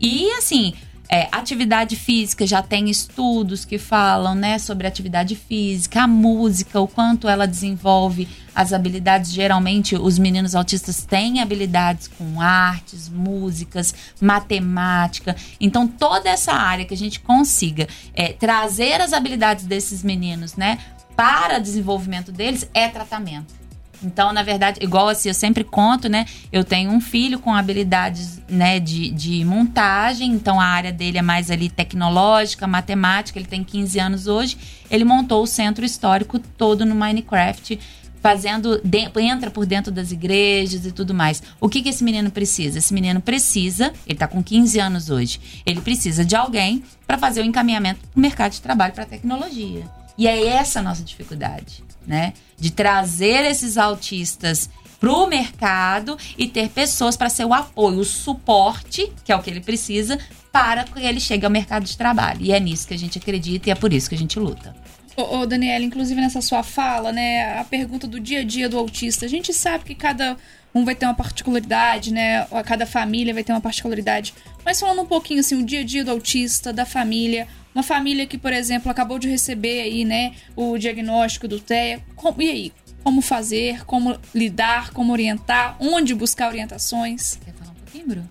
E 0.00 0.30
assim, 0.32 0.74
é, 1.08 1.28
atividade 1.30 1.96
física, 1.96 2.46
já 2.46 2.62
tem 2.62 2.90
estudos 2.90 3.64
que 3.64 3.78
falam 3.78 4.34
né, 4.34 4.58
sobre 4.58 4.86
atividade 4.86 5.36
física, 5.36 6.02
a 6.02 6.06
música, 6.06 6.80
o 6.80 6.88
quanto 6.88 7.28
ela 7.28 7.46
desenvolve 7.46 8.28
as 8.54 8.72
habilidades. 8.72 9.32
Geralmente, 9.32 9.96
os 9.96 10.18
meninos 10.18 10.54
autistas 10.54 11.04
têm 11.04 11.40
habilidades 11.40 12.08
com 12.08 12.40
artes, 12.40 13.08
músicas, 13.08 13.94
matemática. 14.20 15.36
Então, 15.60 15.86
toda 15.86 16.28
essa 16.28 16.52
área 16.52 16.84
que 16.84 16.94
a 16.94 16.96
gente 16.96 17.20
consiga 17.20 17.86
é, 18.14 18.32
trazer 18.32 19.00
as 19.00 19.12
habilidades 19.12 19.64
desses 19.64 20.02
meninos 20.02 20.56
né, 20.56 20.78
para 21.14 21.58
desenvolvimento 21.58 22.32
deles 22.32 22.68
é 22.74 22.88
tratamento. 22.88 23.65
Então, 24.02 24.32
na 24.32 24.42
verdade, 24.42 24.78
igual 24.82 25.08
assim, 25.08 25.28
eu 25.28 25.34
sempre 25.34 25.64
conto, 25.64 26.08
né? 26.08 26.26
Eu 26.52 26.64
tenho 26.64 26.90
um 26.90 27.00
filho 27.00 27.38
com 27.38 27.54
habilidades 27.54 28.40
né, 28.48 28.78
de, 28.78 29.10
de 29.10 29.44
montagem, 29.44 30.32
então 30.32 30.60
a 30.60 30.66
área 30.66 30.92
dele 30.92 31.18
é 31.18 31.22
mais 31.22 31.50
ali 31.50 31.68
tecnológica, 31.68 32.66
matemática, 32.66 33.38
ele 33.38 33.48
tem 33.48 33.64
15 33.64 33.98
anos 33.98 34.26
hoje. 34.26 34.56
Ele 34.90 35.04
montou 35.04 35.42
o 35.42 35.46
centro 35.46 35.84
histórico 35.84 36.38
todo 36.38 36.84
no 36.84 36.94
Minecraft 36.94 37.78
fazendo, 38.26 38.80
de, 38.82 39.08
entra 39.20 39.52
por 39.52 39.64
dentro 39.64 39.92
das 39.92 40.10
igrejas 40.10 40.84
e 40.84 40.90
tudo 40.90 41.14
mais. 41.14 41.40
O 41.60 41.68
que, 41.68 41.80
que 41.80 41.88
esse 41.88 42.02
menino 42.02 42.28
precisa? 42.28 42.78
Esse 42.78 42.92
menino 42.92 43.20
precisa, 43.20 43.92
ele 44.04 44.14
está 44.14 44.26
com 44.26 44.42
15 44.42 44.80
anos 44.80 45.10
hoje, 45.10 45.40
ele 45.64 45.80
precisa 45.80 46.24
de 46.24 46.34
alguém 46.34 46.82
para 47.06 47.18
fazer 47.18 47.42
o 47.42 47.44
encaminhamento 47.44 48.00
para 48.00 48.18
o 48.18 48.20
mercado 48.20 48.50
de 48.50 48.60
trabalho, 48.60 48.92
para 48.92 49.06
tecnologia. 49.06 49.84
E 50.18 50.26
é 50.26 50.46
essa 50.46 50.80
a 50.80 50.82
nossa 50.82 51.02
dificuldade, 51.02 51.84
né? 52.06 52.32
De 52.58 52.70
trazer 52.70 53.44
esses 53.44 53.76
autistas 53.76 54.70
para 54.98 55.12
o 55.12 55.26
mercado 55.26 56.16
e 56.38 56.48
ter 56.48 56.70
pessoas 56.70 57.16
para 57.16 57.28
ser 57.28 57.44
o 57.44 57.52
apoio, 57.52 57.98
o 57.98 58.04
suporte, 58.04 59.12
que 59.24 59.30
é 59.30 59.36
o 59.36 59.42
que 59.42 59.50
ele 59.50 59.60
precisa, 59.60 60.18
para 60.50 60.84
que 60.84 61.00
ele 61.00 61.20
chegue 61.20 61.44
ao 61.44 61.50
mercado 61.50 61.84
de 61.84 61.96
trabalho. 61.96 62.40
E 62.40 62.52
é 62.52 62.58
nisso 62.58 62.88
que 62.88 62.94
a 62.94 62.98
gente 62.98 63.18
acredita 63.18 63.68
e 63.68 63.72
é 63.72 63.74
por 63.74 63.92
isso 63.92 64.08
que 64.08 64.14
a 64.14 64.18
gente 64.18 64.38
luta. 64.38 64.74
Ô, 65.16 65.38
ô 65.38 65.46
Daniela, 65.46 65.84
inclusive 65.84 66.20
nessa 66.20 66.42
sua 66.42 66.62
fala, 66.62 67.10
né, 67.10 67.58
a 67.58 67.64
pergunta 67.64 68.06
do 68.06 68.20
dia 68.20 68.40
a 68.40 68.44
dia 68.44 68.68
do 68.68 68.78
autista, 68.78 69.24
a 69.24 69.28
gente 69.28 69.52
sabe 69.52 69.84
que 69.84 69.94
cada 69.94 70.36
um 70.74 70.84
vai 70.84 70.94
ter 70.94 71.06
uma 71.06 71.14
particularidade, 71.14 72.12
né, 72.12 72.46
cada 72.66 72.84
família 72.84 73.32
vai 73.32 73.42
ter 73.42 73.52
uma 73.52 73.60
particularidade. 73.60 74.34
Mas 74.62 74.78
falando 74.78 75.00
um 75.00 75.06
pouquinho 75.06 75.40
assim, 75.40 75.54
o 75.54 75.64
dia 75.64 75.80
a 75.80 75.84
dia 75.84 76.04
do 76.04 76.10
autista, 76.10 76.70
da 76.70 76.84
família, 76.84 77.48
uma 77.74 77.82
família 77.82 78.26
que, 78.26 78.36
por 78.36 78.52
exemplo, 78.52 78.90
acabou 78.90 79.18
de 79.18 79.26
receber 79.26 79.80
aí, 79.80 80.04
né, 80.04 80.34
o 80.54 80.76
diagnóstico 80.76 81.48
do 81.48 81.58
TEA, 81.58 82.02
como, 82.14 82.42
e 82.42 82.50
aí? 82.50 82.72
Como 83.02 83.22
fazer, 83.22 83.84
como 83.86 84.18
lidar, 84.34 84.90
como 84.90 85.12
orientar, 85.12 85.76
onde 85.80 86.14
buscar 86.14 86.48
orientações? 86.48 87.38
Quer 87.42 87.54
falar 87.54 87.70
um 87.70 87.74
pouquinho, 87.74 88.06
Bruno? 88.06 88.28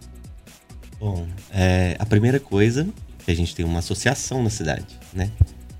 Bom, 0.99 1.27
é, 1.51 1.95
a 1.97 2.05
primeira 2.05 2.39
coisa 2.39 2.87
é 3.19 3.23
que 3.23 3.31
a 3.31 3.35
gente 3.35 3.55
tem 3.55 3.65
uma 3.65 3.79
associação 3.79 4.43
na 4.43 4.49
cidade, 4.49 4.99
né? 5.13 5.31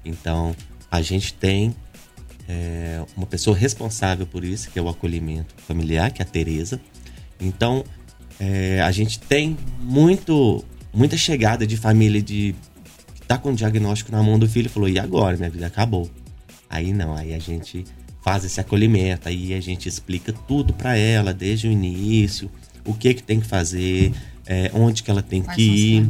Então, 0.04 0.56
a 0.96 1.02
gente 1.02 1.34
tem 1.34 1.76
é, 2.48 3.04
uma 3.16 3.26
pessoa 3.26 3.56
responsável 3.56 4.26
por 4.26 4.44
isso, 4.44 4.70
que 4.70 4.80
é 4.80 4.82
o 4.82 4.90
acolhimento 4.90 5.54
familiar, 5.68 6.12
que 6.12 6.22
é 6.22 6.26
a 6.26 6.28
Tereza. 6.28 6.80
Então, 7.40 7.84
é, 8.40 8.82
a 8.82 8.92
gente 8.92 9.20
tem 9.20 9.58
muito, 9.80 10.64
muita 10.94 11.18
chegada 11.18 11.66
de 11.66 11.78
família 11.78 12.22
de 12.22 12.56
que 13.14 13.22
tá 13.22 13.38
com 13.38 13.52
o 13.52 13.56
diagnóstico 13.56 14.12
na 14.12 14.22
mão 14.22 14.38
do 14.38 14.48
filho 14.48 14.68
e 14.68 14.70
falou: 14.70 14.90
e 14.90 15.00
agora? 15.00 15.38
Minha 15.38 15.50
vida 15.50 15.68
acabou. 15.68 16.10
Aí 16.70 16.94
não, 16.94 17.16
aí 17.16 17.34
a 17.34 17.40
gente 17.40 17.86
faz 18.24 18.44
esse 18.44 18.60
acolhimento, 18.60 19.30
aí 19.30 19.54
a 19.54 19.62
gente 19.62 19.88
explica 19.88 20.34
tudo 20.34 20.74
para 20.74 20.98
ela 20.98 21.32
desde 21.32 21.68
o 21.68 21.72
início, 21.72 22.50
o 22.84 22.94
que 22.94 23.14
que 23.14 23.22
tem 23.22 23.40
que 23.40 23.46
fazer, 23.46 24.12
é, 24.48 24.72
onde 24.74 25.04
que 25.04 25.12
ela 25.12 25.22
tem 25.22 25.44
Quais 25.44 25.56
que 25.56 25.62
ir? 25.62 26.10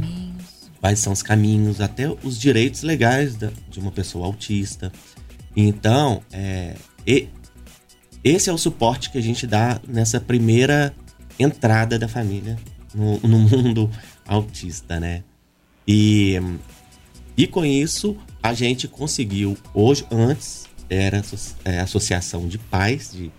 Quais 0.86 1.00
são 1.00 1.12
os 1.12 1.24
caminhos, 1.24 1.82
até 1.82 2.08
os 2.08 2.38
direitos 2.40 2.84
legais 2.84 3.36
da- 3.36 3.52
de 3.72 3.80
uma 3.80 3.92
pessoa 3.92 4.28
autista. 4.28 4.92
Então, 5.58 6.22
é, 6.32 6.76
e- 7.08 7.28
esse 8.24 8.52
é 8.52 8.54
o 8.54 8.58
suporte 8.58 9.10
que 9.10 9.18
a 9.18 9.22
gente 9.22 9.48
dá 9.48 9.82
nessa 9.88 10.20
primeira 10.22 10.94
entrada 11.40 11.98
da 11.98 12.08
família 12.08 12.56
no, 12.94 13.20
no 13.22 13.40
mundo 13.40 13.90
autista, 14.28 15.00
né? 15.00 15.24
E, 15.88 16.40
e 17.36 17.48
com 17.48 17.66
isso, 17.66 18.16
a 18.44 18.54
gente 18.54 18.88
conseguiu, 18.88 19.58
hoje, 19.74 20.06
antes 20.12 20.68
era 20.88 21.20
é, 21.64 21.80
associação 21.80 22.48
de 22.48 22.60
pais 22.60 23.12
de, 23.12 23.32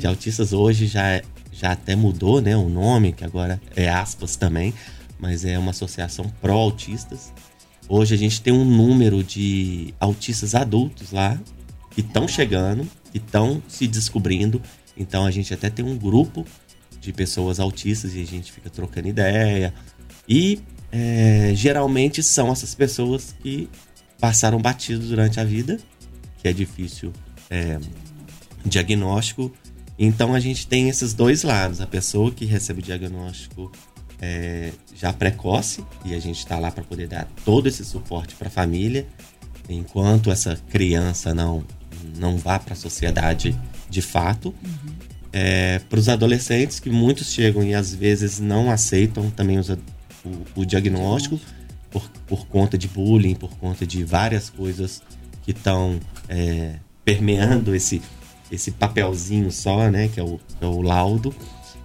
de 0.00 0.04
autistas, 0.04 0.52
hoje 0.52 0.88
já, 0.88 1.06
é- 1.06 1.22
já 1.52 1.70
até 1.70 1.94
mudou 1.94 2.40
né, 2.40 2.56
o 2.56 2.68
nome, 2.68 3.12
que 3.12 3.22
agora 3.24 3.60
é 3.76 3.88
aspas 3.88 4.34
também, 4.34 4.74
mas 5.18 5.44
é 5.44 5.58
uma 5.58 5.70
associação 5.70 6.28
pró-autistas. 6.40 7.32
Hoje 7.88 8.14
a 8.14 8.18
gente 8.18 8.40
tem 8.40 8.52
um 8.52 8.64
número 8.64 9.24
de 9.24 9.94
autistas 9.98 10.54
adultos 10.54 11.10
lá 11.10 11.40
que 11.90 12.00
estão 12.00 12.28
chegando, 12.28 12.86
que 13.10 13.18
estão 13.18 13.62
se 13.66 13.86
descobrindo. 13.86 14.60
Então 14.96 15.24
a 15.24 15.30
gente 15.30 15.52
até 15.54 15.70
tem 15.70 15.84
um 15.84 15.96
grupo 15.96 16.46
de 17.00 17.12
pessoas 17.12 17.58
autistas 17.58 18.14
e 18.14 18.22
a 18.22 18.26
gente 18.26 18.52
fica 18.52 18.68
trocando 18.68 19.08
ideia. 19.08 19.72
E 20.28 20.60
é, 20.92 21.52
geralmente 21.54 22.22
são 22.22 22.52
essas 22.52 22.74
pessoas 22.74 23.34
que 23.42 23.68
passaram 24.20 24.60
batidos 24.60 25.08
durante 25.08 25.40
a 25.40 25.44
vida, 25.44 25.78
que 26.38 26.48
é 26.48 26.52
difícil 26.52 27.12
é, 27.50 27.78
diagnóstico. 28.64 29.52
Então 29.98 30.34
a 30.34 30.40
gente 30.40 30.66
tem 30.66 30.88
esses 30.88 31.12
dois 31.14 31.42
lados: 31.42 31.80
a 31.80 31.86
pessoa 31.86 32.30
que 32.30 32.44
recebe 32.44 32.80
o 32.80 32.82
diagnóstico 32.82 33.72
é, 34.20 34.72
já 34.94 35.12
precoce, 35.12 35.84
e 36.04 36.14
a 36.14 36.18
gente 36.18 36.38
está 36.38 36.58
lá 36.58 36.70
para 36.70 36.84
poder 36.84 37.08
dar 37.08 37.28
todo 37.44 37.66
esse 37.66 37.84
suporte 37.84 38.34
para 38.34 38.48
a 38.48 38.50
família, 38.50 39.06
enquanto 39.68 40.30
essa 40.30 40.58
criança 40.70 41.34
não, 41.34 41.64
não 42.16 42.36
vá 42.36 42.58
para 42.58 42.72
a 42.72 42.76
sociedade 42.76 43.58
de 43.88 44.02
fato. 44.02 44.54
para 45.88 45.98
os 45.98 46.08
adolescentes, 46.08 46.80
que 46.80 46.90
muitos 46.90 47.32
chegam 47.32 47.62
e 47.62 47.74
às 47.74 47.94
vezes 47.94 48.40
não 48.40 48.70
aceitam 48.70 49.30
também 49.30 49.58
os 49.58 49.70
o, 50.24 50.60
o 50.60 50.64
diagnóstico 50.64 51.40
por, 51.90 52.08
por 52.26 52.46
conta 52.46 52.76
de 52.76 52.88
bullying, 52.88 53.34
por 53.34 53.50
conta 53.56 53.86
de 53.86 54.04
várias 54.04 54.50
coisas 54.50 55.02
que 55.42 55.52
estão 55.52 55.98
é, 56.28 56.74
permeando 57.04 57.74
esse, 57.74 58.02
esse 58.50 58.70
papelzinho 58.72 59.50
só, 59.50 59.90
né, 59.90 60.08
que 60.08 60.20
é 60.20 60.22
o, 60.22 60.38
é 60.60 60.66
o 60.66 60.82
laudo. 60.82 61.34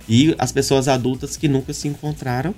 E 0.07 0.35
as 0.37 0.51
pessoas 0.51 0.87
adultas 0.87 1.37
que 1.37 1.47
nunca 1.47 1.73
se 1.73 1.87
encontraram 1.87 2.53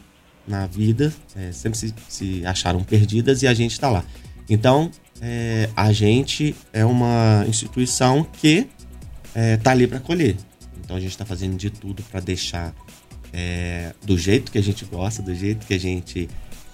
na 0.47 0.67
vida, 0.67 1.13
é, 1.35 1.51
sempre 1.51 1.77
se, 1.77 1.93
se 2.07 2.45
acharam 2.45 2.83
perdidas 2.83 3.41
e 3.41 3.47
a 3.47 3.53
gente 3.53 3.71
está 3.71 3.89
lá. 3.89 4.03
Então, 4.49 4.91
é, 5.21 5.69
a 5.75 5.91
gente 5.91 6.55
é 6.71 6.85
uma 6.85 7.45
instituição 7.47 8.23
que 8.23 8.67
está 9.35 9.71
ali 9.71 9.85
para 9.85 9.97
acolher. 9.97 10.37
Então, 10.83 10.95
a 10.95 10.99
gente 10.99 11.11
está 11.11 11.25
fazendo 11.25 11.57
de 11.57 11.69
tudo 11.69 12.03
para 12.03 12.19
deixar 12.19 12.73
é, 13.33 13.93
do 14.03 14.17
jeito 14.17 14.51
que 14.51 14.57
a 14.57 14.63
gente 14.63 14.85
gosta, 14.85 15.21
do 15.21 15.35
jeito 15.35 15.65
que 15.65 15.73
a 15.73 15.79
gente 15.79 16.29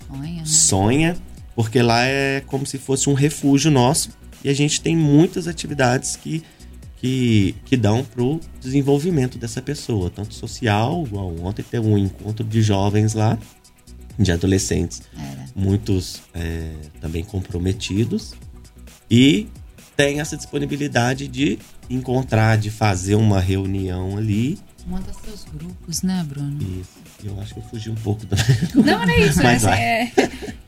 Sonha, 0.07 0.33
né? 0.33 0.45
sonha, 0.45 1.17
porque 1.55 1.81
lá 1.81 2.03
é 2.05 2.41
como 2.41 2.65
se 2.65 2.77
fosse 2.77 3.09
um 3.09 3.13
refúgio 3.13 3.71
nosso 3.71 4.09
e 4.43 4.49
a 4.49 4.53
gente 4.53 4.81
tem 4.81 4.95
muitas 4.95 5.47
atividades 5.47 6.15
que, 6.15 6.43
que, 7.01 7.55
que 7.65 7.75
dão 7.75 8.03
pro 8.03 8.39
desenvolvimento 8.60 9.39
dessa 9.39 9.60
pessoa, 9.60 10.12
tanto 10.12 10.36
social, 10.36 11.03
igual 11.08 11.36
ontem 11.41 11.63
teve 11.63 11.88
um 11.88 11.98
encontro 11.98 12.46
de 12.46 12.62
jovens 12.62 13.15
lá, 13.15 13.39
de 14.20 14.31
adolescentes, 14.31 15.01
Era. 15.17 15.46
muitos 15.55 16.22
é, 16.31 16.72
também 17.00 17.24
comprometidos 17.24 18.36
e 19.10 19.48
tem 19.98 20.20
essa 20.20 20.38
disponibilidade 20.38 21.27
de 21.27 21.58
encontrar, 21.89 22.55
de 22.55 22.70
fazer 22.70 23.15
uma 23.15 23.39
reunião 23.39 24.15
ali. 24.15 24.60
Monta 24.88 25.11
seus 25.23 25.45
grupos, 25.53 26.01
né, 26.01 26.25
Bruno? 26.27 26.57
E 26.61 26.83
eu 27.27 27.39
acho 27.39 27.53
que 27.53 27.59
eu 27.59 27.63
fugi 27.63 27.89
um 27.89 27.95
pouco 27.95 28.25
da. 28.25 28.35
Não, 28.75 28.83
não 29.05 29.09
é 29.09 29.19
isso, 29.27 29.38
né? 29.38 29.43
Mas 29.43 29.65
Assim, 29.65 29.79
é, 29.81 30.11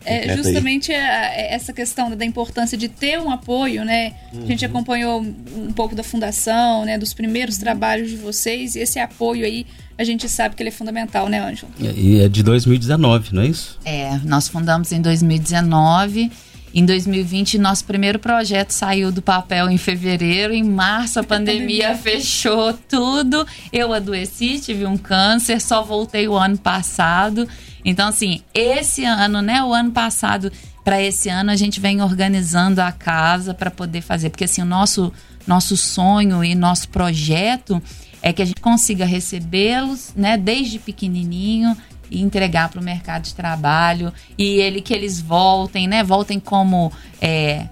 é 0.06 0.36
justamente 0.38 0.92
a- 0.94 1.34
é 1.36 1.54
essa 1.54 1.74
questão 1.74 2.16
da 2.16 2.24
importância 2.24 2.78
de 2.78 2.88
ter 2.88 3.20
um 3.20 3.32
apoio, 3.32 3.84
né? 3.84 4.14
A 4.32 4.38
Uhum. 4.38 4.48
gente 4.48 4.64
acompanhou 4.66 5.20
um 5.22 5.74
pouco 5.74 5.96
da 5.96 6.04
fundação, 6.04 6.86
né? 6.86 6.98
Dos 6.98 7.14
primeiros 7.14 7.58
trabalhos 7.58 8.10
de 8.10 8.16
vocês, 8.18 8.76
e 8.76 8.80
esse 8.80 9.00
apoio 9.00 9.46
aí, 9.46 9.66
a 9.98 10.04
gente 10.04 10.30
sabe 10.30 10.56
que 10.56 10.62
ele 10.62 10.70
é 10.70 10.72
fundamental, 10.72 11.28
né, 11.28 11.40
Ângelo? 11.40 11.72
E 11.80 12.22
é 12.22 12.30
de 12.30 12.44
2019, 12.44 13.34
não 13.34 13.42
é 13.42 13.48
isso? 13.48 13.80
É, 13.84 14.18
nós 14.24 14.48
fundamos 14.48 14.92
em 14.92 15.02
2019. 15.02 16.32
Em 16.74 16.84
2020, 16.86 17.60
nosso 17.60 17.86
primeiro 17.86 18.18
projeto 18.18 18.72
saiu 18.72 19.12
do 19.12 19.22
papel 19.22 19.70
em 19.70 19.78
fevereiro. 19.78 20.54
Em 20.54 20.64
março, 20.64 21.20
a 21.20 21.24
pandemia 21.24 21.96
fechou 21.96 22.74
tudo. 22.74 23.46
Eu 23.72 23.94
adoeci, 23.94 24.60
tive 24.60 24.84
um 24.88 24.98
câncer, 24.98 25.62
só 25.62 25.84
voltei 25.84 26.28
o 26.28 26.34
ano 26.34 26.58
passado. 26.58 27.48
Então, 27.86 28.08
assim, 28.08 28.42
esse 28.56 29.06
ano, 29.06 29.40
né? 29.40 29.64
O 29.64 29.72
ano 29.72 29.92
passado 29.92 30.52
para 30.84 31.00
esse 31.00 31.30
ano, 31.30 31.52
a 31.52 31.56
gente 31.56 31.80
vem 31.80 32.02
organizando 32.02 32.82
a 32.82 32.92
casa 32.92 33.54
para 33.54 33.70
poder 33.70 34.02
fazer. 34.02 34.32
Porque, 34.32 34.46
assim, 34.46 34.64
o 34.64 34.66
nosso, 34.66 35.14
nosso 35.46 35.78
sonho 35.78 36.44
e 36.44 36.56
nosso 36.56 36.90
projeto 36.90 37.80
é 38.20 38.34
que 38.34 38.42
a 38.42 38.46
gente 38.46 38.62
consiga 38.62 39.06
recebê-los, 39.06 40.12
né? 40.16 40.38
Desde 40.38 40.80
pequenininho 40.80 41.78
e 42.10 42.22
entregar 42.22 42.70
para 42.70 42.80
o 42.80 42.84
mercado 42.84 43.24
de 43.24 43.34
trabalho 43.34 44.14
e 44.38 44.60
ele 44.60 44.82
que 44.82 44.94
eles 44.94 45.20
voltem, 45.20 45.88
né? 45.88 46.04
Voltem 46.04 46.40
como 46.40 46.92
é, 47.22 47.68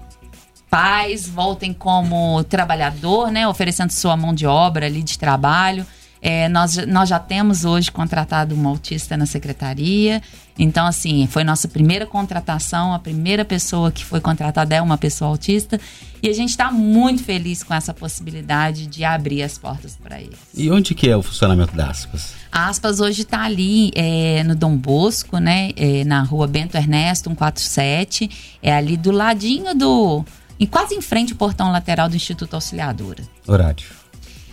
pais, 0.70 1.28
voltem 1.28 1.72
como 1.72 2.42
trabalhador, 2.44 3.30
né? 3.30 3.46
Oferecendo 3.46 3.90
sua 3.90 4.16
mão 4.16 4.34
de 4.34 4.46
obra 4.46 4.86
ali 4.86 5.02
de 5.02 5.18
trabalho. 5.18 5.86
É, 6.20 6.48
nós, 6.48 6.76
nós 6.86 7.08
já 7.08 7.18
temos 7.18 7.64
hoje 7.64 7.90
contratado 7.90 8.54
um 8.54 8.68
autista 8.68 9.16
na 9.16 9.26
secretaria. 9.26 10.22
Então, 10.58 10.86
assim, 10.86 11.26
foi 11.26 11.44
nossa 11.44 11.66
primeira 11.66 12.06
contratação. 12.06 12.92
A 12.92 12.98
primeira 12.98 13.44
pessoa 13.44 13.90
que 13.90 14.04
foi 14.04 14.20
contratada 14.20 14.74
é 14.74 14.82
uma 14.82 14.98
pessoa 14.98 15.30
autista. 15.30 15.80
E 16.22 16.28
a 16.28 16.32
gente 16.32 16.50
está 16.50 16.70
muito 16.70 17.24
feliz 17.24 17.62
com 17.62 17.74
essa 17.74 17.92
possibilidade 17.92 18.86
de 18.86 19.02
abrir 19.02 19.42
as 19.42 19.58
portas 19.58 19.96
para 20.00 20.20
eles. 20.20 20.38
E 20.54 20.70
onde 20.70 20.94
que 20.94 21.08
é 21.08 21.16
o 21.16 21.22
funcionamento 21.22 21.74
da 21.74 21.88
aspas? 21.88 22.34
A 22.50 22.68
Aspas 22.68 23.00
hoje 23.00 23.22
está 23.22 23.42
ali 23.42 23.90
é, 23.94 24.44
no 24.44 24.54
Dom 24.54 24.76
Bosco, 24.76 25.38
né? 25.38 25.70
É, 25.74 26.04
na 26.04 26.22
rua 26.22 26.46
Bento 26.46 26.76
Ernesto, 26.76 27.30
147. 27.30 28.58
É 28.62 28.72
ali 28.72 28.96
do 28.96 29.10
ladinho 29.10 29.74
do. 29.74 30.24
E 30.60 30.66
quase 30.66 30.94
em 30.94 31.00
frente 31.00 31.32
ao 31.32 31.38
portão 31.38 31.72
lateral 31.72 32.08
do 32.08 32.14
Instituto 32.14 32.54
Auxiliadora. 32.54 33.22
Horário. 33.46 33.86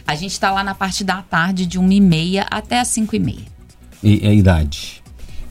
A 0.08 0.16
gente 0.16 0.32
está 0.32 0.50
lá 0.52 0.64
na 0.64 0.74
parte 0.74 1.04
da 1.04 1.22
tarde, 1.22 1.68
de 1.68 1.80
1h30 1.80 2.48
até 2.50 2.80
as 2.80 2.88
5h30. 2.88 3.42
E 4.02 4.26
a 4.26 4.34
idade? 4.34 4.99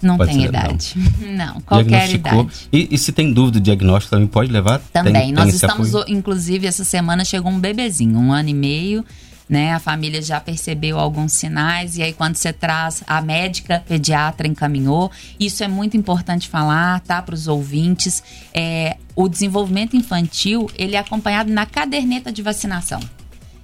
Não 0.01 0.17
Pode 0.17 0.31
tem 0.31 0.41
ser, 0.43 0.49
idade. 0.49 0.95
Não, 1.37 1.61
qualquer 1.63 2.07
Diagnosticou. 2.09 2.43
idade. 2.43 2.69
E, 2.73 2.89
e 2.93 2.99
se 2.99 3.11
tem 3.13 3.33
dúvida 3.33 3.59
do 3.59 3.63
diagnóstico 3.63 4.11
também 4.11 4.29
pode 4.29 4.51
levar? 4.53 4.79
Também. 4.93 5.13
Tem- 5.13 5.23
tem 5.25 5.33
Nós 5.33 5.49
esse 5.49 5.57
estamos, 5.65 5.95
apoio? 5.95 6.17
inclusive, 6.17 6.67
essa 6.67 6.85
semana 6.85 7.25
chegou 7.25 7.51
um 7.51 7.59
bebezinho, 7.59 8.19
um 8.19 8.33
ano 8.33 8.49
e 8.49 8.55
meio. 8.55 9.05
Né, 9.51 9.73
a 9.73 9.79
família 9.79 10.21
já 10.21 10.39
percebeu 10.39 10.99
alguns 10.99 11.33
sinais 11.33 11.97
e 11.97 12.03
aí 12.03 12.13
quando 12.13 12.37
você 12.37 12.53
traz 12.53 13.03
a 13.07 13.23
médica 13.23 13.83
pediatra 13.89 14.47
encaminhou, 14.47 15.11
isso 15.41 15.65
é 15.65 15.69
muito 15.69 15.97
importante 15.97 16.47
falar, 16.51 17.01
tá, 17.01 17.23
para 17.23 17.35
os 17.35 17.49
ouvintes. 17.49 18.23
É, 18.53 18.99
o 19.17 19.27
desenvolvimento 19.27 19.97
infantil 19.97 20.69
ele 20.77 20.97
é 20.97 20.99
acompanhado 20.99 21.51
na 21.51 21.65
caderneta 21.65 22.31
de 22.31 22.43
vacinação. 22.43 23.01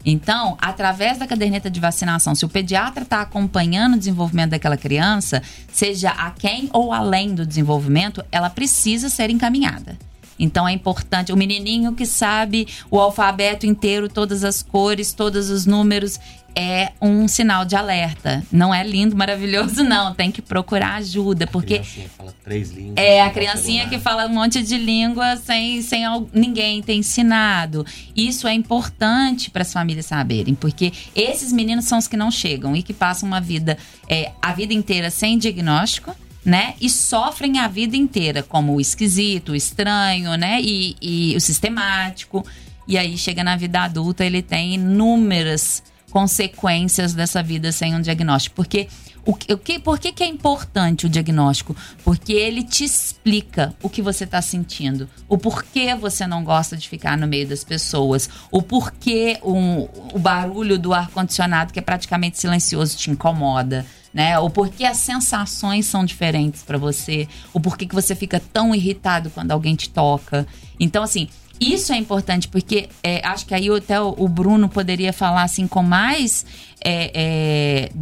Então, 0.05 0.57
através 0.61 1.17
da 1.19 1.27
caderneta 1.27 1.71
de 1.71 1.81
vacinação, 1.81 2.35
se 2.35 2.45
o 2.45 2.49
pediatra 2.49 3.05
está 3.05 3.23
acompanhando 3.23 3.95
o 3.95 3.99
desenvolvimento 3.99 4.51
daquela 4.51 4.77
criança, 4.77 5.43
seja 5.73 6.11
a 6.11 6.31
quem 6.31 6.69
ou 6.73 6.93
além 6.93 7.35
do 7.35 7.47
desenvolvimento, 7.47 8.23
ela 8.31 8.51
precisa 8.51 9.09
ser 9.09 9.31
encaminhada. 9.31 9.97
Então 10.39 10.67
é 10.67 10.73
importante, 10.73 11.33
o 11.33 11.37
menininho 11.37 11.93
que 11.93 12.05
sabe 12.05 12.67
o 12.91 12.99
alfabeto 12.99 13.67
inteiro, 13.67 14.09
todas 14.09 14.45
as 14.45 14.63
cores, 14.63 15.13
todos 15.13 15.49
os 15.49 15.65
números, 15.65 16.19
é 16.57 16.93
um 17.01 17.27
sinal 17.27 17.65
de 17.65 17.75
alerta. 17.75 18.43
Não 18.51 18.75
é 18.75 18.83
lindo, 18.83 19.17
maravilhoso, 19.17 19.83
não. 19.85 20.15
Tem 20.15 20.31
que 20.31 20.41
procurar 20.41 20.95
ajuda, 20.95 21.47
porque 21.47 21.79
criancinha 21.79 22.09
fala 22.09 22.35
três 22.45 22.71
línguas. 22.71 22.95
é 22.97 23.23
a 23.23 23.31
criancinha 23.31 23.89
que 23.89 23.99
fala 23.99 24.27
um 24.27 24.35
monte 24.35 24.63
de 24.63 24.79
língua 24.79 25.37
sem, 25.37 25.83
sem 25.83 26.05
ninguém 26.33 26.83
ter 26.83 26.95
ensinado. 26.95 27.85
Isso 28.17 28.47
é 28.47 28.55
importante 28.55 29.51
para 29.51 29.63
as 29.63 29.73
famílias 29.73 30.07
saberem, 30.07 30.55
porque 30.55 30.93
esses 31.15 31.53
meninos 31.53 31.87
são 31.87 31.99
os 31.99 32.07
que 32.07 32.17
não 32.17 32.31
chegam 32.31 32.77
e 32.77 32.83
que 32.83 32.93
passam 32.93 33.27
uma 33.27 33.41
vida, 33.41 33.77
é, 34.09 34.31
a 34.41 34.53
vida 34.53 34.73
inteira 34.73 35.11
sem 35.11 35.39
diagnóstico. 35.39 36.15
Né? 36.45 36.75
E 36.79 36.91
sofrem 36.91 37.59
a 37.59 37.67
vida 37.67 37.97
inteira, 37.97 38.43
como 38.43 38.75
o 38.75 38.81
esquisito, 38.81 39.53
o 39.53 39.57
estranho, 39.57 40.37
né? 40.37 40.61
E, 40.61 40.95
e 41.01 41.35
o 41.35 41.41
sistemático. 41.41 42.45
E 42.87 42.99
aí 42.99 43.17
chega 43.17 43.43
na 43.43 43.57
vida 43.57 43.81
adulta, 43.81 44.27
ele 44.27 44.43
tem 44.43 44.75
inúmeras 44.75 45.83
consequências 46.15 47.13
dessa 47.13 47.43
vida 47.43 47.73
sem 47.73 47.93
um 47.93 48.01
diagnóstico. 48.01 48.55
Porque 48.55 48.87
o 49.27 49.35
que, 49.35 49.53
o 49.53 49.59
que, 49.59 49.81
por 49.81 49.99
que, 49.99 50.13
que 50.13 50.23
é 50.23 50.29
importante 50.29 51.07
o 51.07 51.09
diagnóstico? 51.09 51.75
Porque 52.05 52.33
ele 52.33 52.63
te 52.63 52.85
explica 52.85 53.75
o 53.83 53.91
que 53.91 54.01
você 54.01 54.23
está 54.23 54.41
sentindo, 54.41 55.11
o 55.29 55.37
porquê 55.37 55.93
você 55.97 56.25
não 56.25 56.45
gosta 56.45 56.77
de 56.77 56.89
ficar 56.89 57.19
no 57.19 57.27
meio 57.27 57.49
das 57.49 57.65
pessoas, 57.65 58.31
o 58.49 58.63
porquê 58.63 59.41
um, 59.43 59.89
o 60.15 60.19
barulho 60.21 60.79
do 60.79 60.95
ar-condicionado, 60.95 61.73
que 61.73 61.81
é 61.81 61.83
praticamente 61.83 62.39
silencioso, 62.39 62.97
te 62.97 63.11
incomoda. 63.11 63.85
Né? 64.13 64.39
O 64.39 64.49
porquê 64.49 64.85
as 64.85 64.99
sensações 64.99 65.87
são 65.87 66.05
diferentes 66.05 66.63
para 66.63 66.79
você, 66.79 67.27
o 67.53 67.59
porquê 67.59 67.87
que 67.87 67.95
você 67.95 68.15
fica 68.15 68.39
tão 68.39 68.73
irritado 68.73 69.31
quando 69.31 69.51
alguém 69.51 69.75
te 69.75 69.91
toca. 69.91 70.47
Então, 70.79 71.03
assim, 71.03 71.29
isso 71.61 71.93
é 71.93 71.97
importante 71.97 72.49
porque 72.49 72.89
é, 73.03 73.25
acho 73.27 73.47
que 73.47 73.55
aí 73.55 73.69
até 73.71 74.01
o, 74.01 74.15
o 74.19 74.29
Bruno 74.29 74.69
poderia 74.69 75.13
falar 75.13 75.43
assim 75.43 75.67
com 75.67 75.83
mais 75.83 76.45
é, 76.85 77.11
é, 77.15 77.93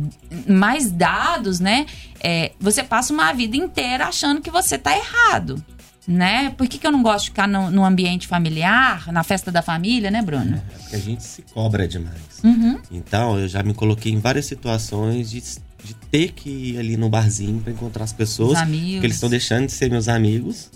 mais 0.50 0.90
dados, 0.90 1.60
né? 1.60 1.86
É, 2.20 2.52
você 2.58 2.82
passa 2.82 3.12
uma 3.12 3.32
vida 3.32 3.56
inteira 3.56 4.06
achando 4.06 4.40
que 4.40 4.50
você 4.50 4.76
tá 4.76 4.96
errado, 4.96 5.62
né? 6.06 6.50
Por 6.50 6.66
que, 6.66 6.78
que 6.78 6.86
eu 6.86 6.90
não 6.90 7.02
gosto 7.02 7.24
de 7.24 7.30
ficar 7.30 7.46
no, 7.46 7.70
no 7.70 7.84
ambiente 7.84 8.26
familiar, 8.26 9.12
na 9.12 9.22
festa 9.22 9.52
da 9.52 9.62
família, 9.62 10.10
né, 10.10 10.20
Bruno? 10.22 10.56
É 10.56 10.78
porque 10.78 10.96
a 10.96 10.98
gente 10.98 11.22
se 11.22 11.42
cobra 11.42 11.86
demais. 11.86 12.40
Uhum. 12.42 12.78
Então, 12.90 13.38
eu 13.38 13.46
já 13.46 13.62
me 13.62 13.72
coloquei 13.72 14.12
em 14.12 14.18
várias 14.18 14.46
situações 14.46 15.30
de, 15.30 15.40
de 15.40 15.94
ter 16.10 16.32
que 16.32 16.50
ir 16.50 16.78
ali 16.78 16.96
no 16.96 17.08
barzinho 17.08 17.60
para 17.60 17.72
encontrar 17.72 18.02
as 18.02 18.12
pessoas. 18.12 18.52
Os 18.52 18.58
amigos. 18.58 18.92
Porque 18.94 19.06
eles 19.06 19.16
estão 19.16 19.30
deixando 19.30 19.66
de 19.66 19.72
ser 19.72 19.90
meus 19.90 20.08
amigos 20.08 20.70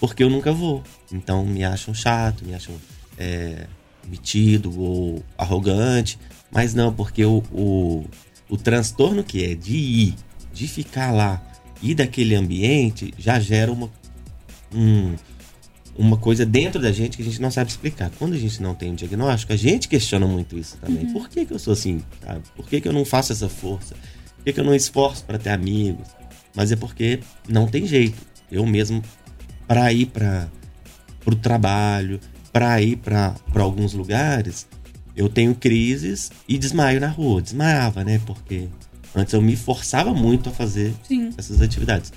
porque 0.00 0.22
eu 0.22 0.30
nunca 0.30 0.52
vou. 0.52 0.82
Então, 1.12 1.44
me 1.44 1.64
acham 1.64 1.92
chato, 1.94 2.44
me 2.44 2.54
acham 2.54 2.74
é, 3.16 3.66
metido 4.06 4.80
ou 4.80 5.22
arrogante. 5.36 6.18
Mas 6.50 6.74
não, 6.74 6.92
porque 6.92 7.24
o, 7.24 7.42
o, 7.52 8.04
o 8.48 8.56
transtorno 8.56 9.22
que 9.22 9.44
é 9.44 9.54
de 9.54 9.76
ir, 9.76 10.14
de 10.52 10.66
ficar 10.66 11.12
lá 11.12 11.42
e 11.82 11.94
daquele 11.94 12.34
ambiente 12.34 13.12
já 13.18 13.38
gera 13.38 13.70
uma, 13.70 13.90
um, 14.74 15.14
uma 15.96 16.16
coisa 16.16 16.46
dentro 16.46 16.80
da 16.80 16.92
gente 16.92 17.16
que 17.16 17.22
a 17.22 17.26
gente 17.26 17.40
não 17.40 17.50
sabe 17.50 17.70
explicar. 17.70 18.10
Quando 18.18 18.34
a 18.34 18.38
gente 18.38 18.62
não 18.62 18.74
tem 18.74 18.90
um 18.90 18.94
diagnóstico, 18.94 19.52
a 19.52 19.56
gente 19.56 19.88
questiona 19.88 20.26
muito 20.26 20.58
isso 20.58 20.76
também. 20.78 21.12
Por 21.12 21.28
que, 21.28 21.44
que 21.44 21.52
eu 21.52 21.58
sou 21.58 21.72
assim? 21.72 22.02
sabe? 22.24 22.42
Por 22.56 22.68
que, 22.68 22.80
que 22.80 22.88
eu 22.88 22.92
não 22.92 23.04
faço 23.04 23.32
essa 23.32 23.48
força? 23.48 23.94
Por 24.36 24.44
que, 24.44 24.52
que 24.52 24.60
eu 24.60 24.64
não 24.64 24.74
esforço 24.74 25.24
para 25.24 25.38
ter 25.38 25.50
amigos? 25.50 26.06
Mas 26.54 26.72
é 26.72 26.76
porque 26.76 27.20
não 27.48 27.66
tem 27.66 27.86
jeito. 27.86 28.16
Eu 28.50 28.64
mesmo, 28.64 29.02
para 29.68 29.92
ir 29.92 30.06
para 30.06 30.48
o 31.26 31.36
trabalho, 31.36 32.18
para 32.52 32.80
ir 32.80 32.96
para 32.96 33.36
alguns 33.54 33.92
lugares, 33.92 34.66
eu 35.14 35.28
tenho 35.28 35.54
crises 35.54 36.32
e 36.48 36.56
desmaio 36.56 37.00
na 37.00 37.08
rua. 37.08 37.42
Desmaiava, 37.42 38.02
né? 38.02 38.20
Porque 38.24 38.68
antes 39.14 39.34
eu 39.34 39.42
me 39.42 39.54
forçava 39.54 40.14
muito 40.14 40.48
a 40.48 40.52
fazer 40.52 40.94
Sim. 41.06 41.30
essas 41.36 41.60
atividades. 41.60 42.12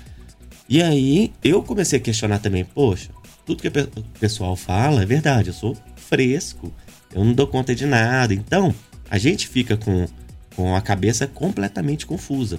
E 0.68 0.82
aí 0.82 1.32
eu 1.44 1.62
comecei 1.62 1.98
a 1.98 2.02
questionar 2.02 2.38
também, 2.38 2.64
poxa, 2.64 3.10
tudo 3.44 3.60
que 3.60 3.68
o 3.68 4.02
pessoal 4.18 4.56
fala 4.56 5.02
é 5.02 5.06
verdade, 5.06 5.48
eu 5.48 5.54
sou 5.54 5.76
fresco, 5.96 6.72
eu 7.14 7.24
não 7.24 7.34
dou 7.34 7.46
conta 7.46 7.74
de 7.74 7.84
nada. 7.84 8.32
Então, 8.32 8.74
a 9.10 9.18
gente 9.18 9.48
fica 9.48 9.76
com, 9.76 10.06
com 10.56 10.74
a 10.74 10.80
cabeça 10.80 11.26
completamente 11.26 12.06
confusa. 12.06 12.58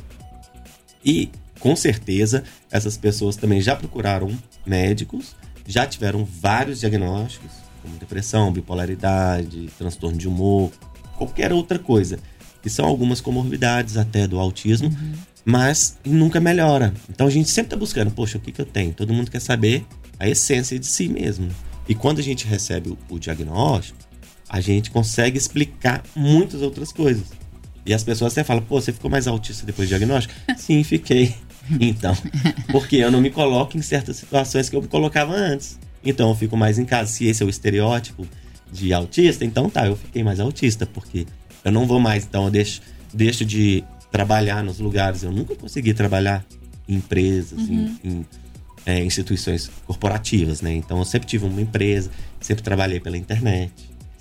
E, 1.06 1.30
com 1.60 1.76
certeza, 1.76 2.44
essas 2.72 2.98
pessoas 2.98 3.36
também 3.36 3.62
já 3.62 3.76
procuraram 3.76 4.32
médicos, 4.66 5.36
já 5.68 5.86
tiveram 5.86 6.26
vários 6.26 6.80
diagnósticos, 6.80 7.52
como 7.82 7.98
depressão, 7.98 8.52
bipolaridade, 8.52 9.70
transtorno 9.78 10.18
de 10.18 10.28
humor, 10.28 10.72
qualquer 11.18 11.52
outra 11.52 11.78
coisa, 11.78 12.18
que 12.62 12.70
são 12.70 12.86
algumas 12.86 13.20
comorbidades 13.20 13.98
até 13.98 14.26
do 14.28 14.40
autismo, 14.40 14.90
mas 15.44 15.98
nunca 16.06 16.40
melhora. 16.40 16.94
Então 17.10 17.28
a 17.28 17.30
gente 17.30 17.50
sempre 17.50 17.68
está 17.68 17.78
buscando, 17.78 18.12
poxa, 18.12 18.38
o 18.38 18.42
que, 18.42 18.52
que 18.52 18.62
eu 18.62 18.66
tenho? 18.66 18.94
Todo 18.94 19.14
mundo 19.14 19.30
quer 19.30 19.42
saber 19.42 19.86
a 20.18 20.28
essência 20.30 20.80
de 20.80 20.86
si 20.86 21.10
mesmo. 21.10 21.50
E 21.88 21.94
quando 21.94 22.20
a 22.20 22.24
gente 22.24 22.48
recebe 22.48 22.90
o, 22.90 22.98
o 23.10 23.20
diagnóstico, 23.20 24.00
a 24.48 24.62
gente 24.62 24.92
consegue 24.92 25.38
explicar 25.38 26.04
muitas 26.16 26.62
outras 26.62 26.92
coisas. 26.92 27.26
E 27.86 27.94
as 27.94 28.04
pessoas 28.04 28.34
até 28.34 28.44
falam, 28.44 28.64
pô, 28.64 28.80
você 28.80 28.94
ficou 28.94 29.12
mais 29.12 29.28
autista 29.28 29.66
depois 29.66 29.88
do 29.88 29.90
diagnóstico? 29.90 30.34
Sim, 30.58 30.84
fiquei. 30.84 31.36
Então, 31.80 32.16
porque 32.72 32.98
eu 32.98 33.12
não 33.12 33.22
me 33.22 33.30
coloco 33.30 33.78
em 33.78 33.82
certas 33.82 34.18
situações 34.18 34.70
que 34.70 34.76
eu 34.76 34.82
me 34.82 34.88
colocava 34.88 35.34
antes. 35.34 35.78
Então 36.04 36.30
eu 36.30 36.36
fico 36.36 36.58
mais 36.58 36.78
em 36.78 36.86
casa. 36.86 37.12
Se 37.12 37.26
esse 37.26 37.42
é 37.42 37.46
o 37.46 37.50
estereótipo 37.50 38.28
de 38.72 38.94
autista, 38.94 39.46
então 39.46 39.70
tá, 39.70 39.88
eu 39.88 39.96
fiquei 39.96 40.24
mais 40.24 40.40
autista, 40.40 40.86
porque 40.86 41.26
eu 41.64 41.72
não 41.72 41.86
vou 41.86 42.00
mais, 42.00 42.26
então 42.26 42.46
eu 42.46 42.52
deixo, 42.52 42.82
deixo 43.14 43.46
de 43.46 43.84
trabalhar 44.12 44.64
nos 44.64 44.80
lugares. 44.80 45.24
Eu 45.24 45.32
nunca 45.32 45.56
consegui 45.56 45.94
trabalhar 45.94 46.46
em 46.88 46.96
empresas, 46.96 47.60
em, 47.70 47.98
em, 48.04 48.26
é, 48.86 49.04
instituições 49.04 49.72
corporativas, 49.86 50.62
né? 50.62 50.74
Então 50.74 50.98
eu 50.98 51.06
sempre 51.06 51.28
tive 51.28 51.46
uma 51.46 51.62
empresa, 51.62 52.12
sempre 52.40 52.64
trabalhei 52.64 53.00
pela 53.00 53.18
internet. 53.18 53.72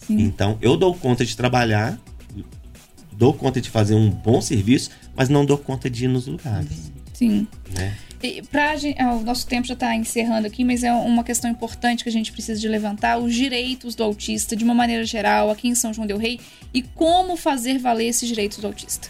Então 0.09 0.59
eu 0.61 0.77
dou 0.77 0.94
conta 0.94 1.25
de 1.25 1.37
trabalhar, 1.37 1.98
dou 3.12 3.33
conta 3.35 3.61
de 3.61 3.70
fazer 3.70 3.94
um 3.94 4.11
bom 4.11 4.40
serviço, 4.40 4.90
mas 5.14 5.29
não 5.29 5.44
dou 5.44 5.59
conta 5.59 5.88
de 5.88 6.05
ir 6.05 6.09
nos 6.09 6.27
lugares, 6.27 6.90
Sim. 7.12 7.46
né? 7.77 7.94
E 8.22 8.40
pra 8.42 8.77
gente, 8.77 9.01
ah, 9.03 9.14
o 9.14 9.22
nosso 9.25 9.44
tempo 9.46 9.66
já 9.66 9.75
está 9.75 9.96
encerrando 9.96 10.46
aqui, 10.46 10.64
mas 10.64 10.85
é 10.85 10.92
uma 10.92 11.25
questão 11.25 11.51
importante 11.51 12.05
que 12.05 12.09
a 12.09 12.12
gente 12.12 12.31
precisa 12.31 12.61
de 12.61 12.68
levantar, 12.68 13.18
os 13.18 13.35
direitos 13.35 13.96
do 13.96 14.05
autista 14.05 14.55
de 14.55 14.62
uma 14.62 14.75
maneira 14.75 15.05
geral 15.05 15.51
aqui 15.51 15.66
em 15.66 15.75
São 15.75 15.92
João 15.92 16.07
del 16.07 16.18
Rei 16.18 16.38
e 16.72 16.83
como 16.83 17.37
fazer 17.37 17.79
valer 17.79 18.07
esses 18.07 18.29
direitos 18.29 18.59
do 18.59 18.66
autista. 18.68 19.09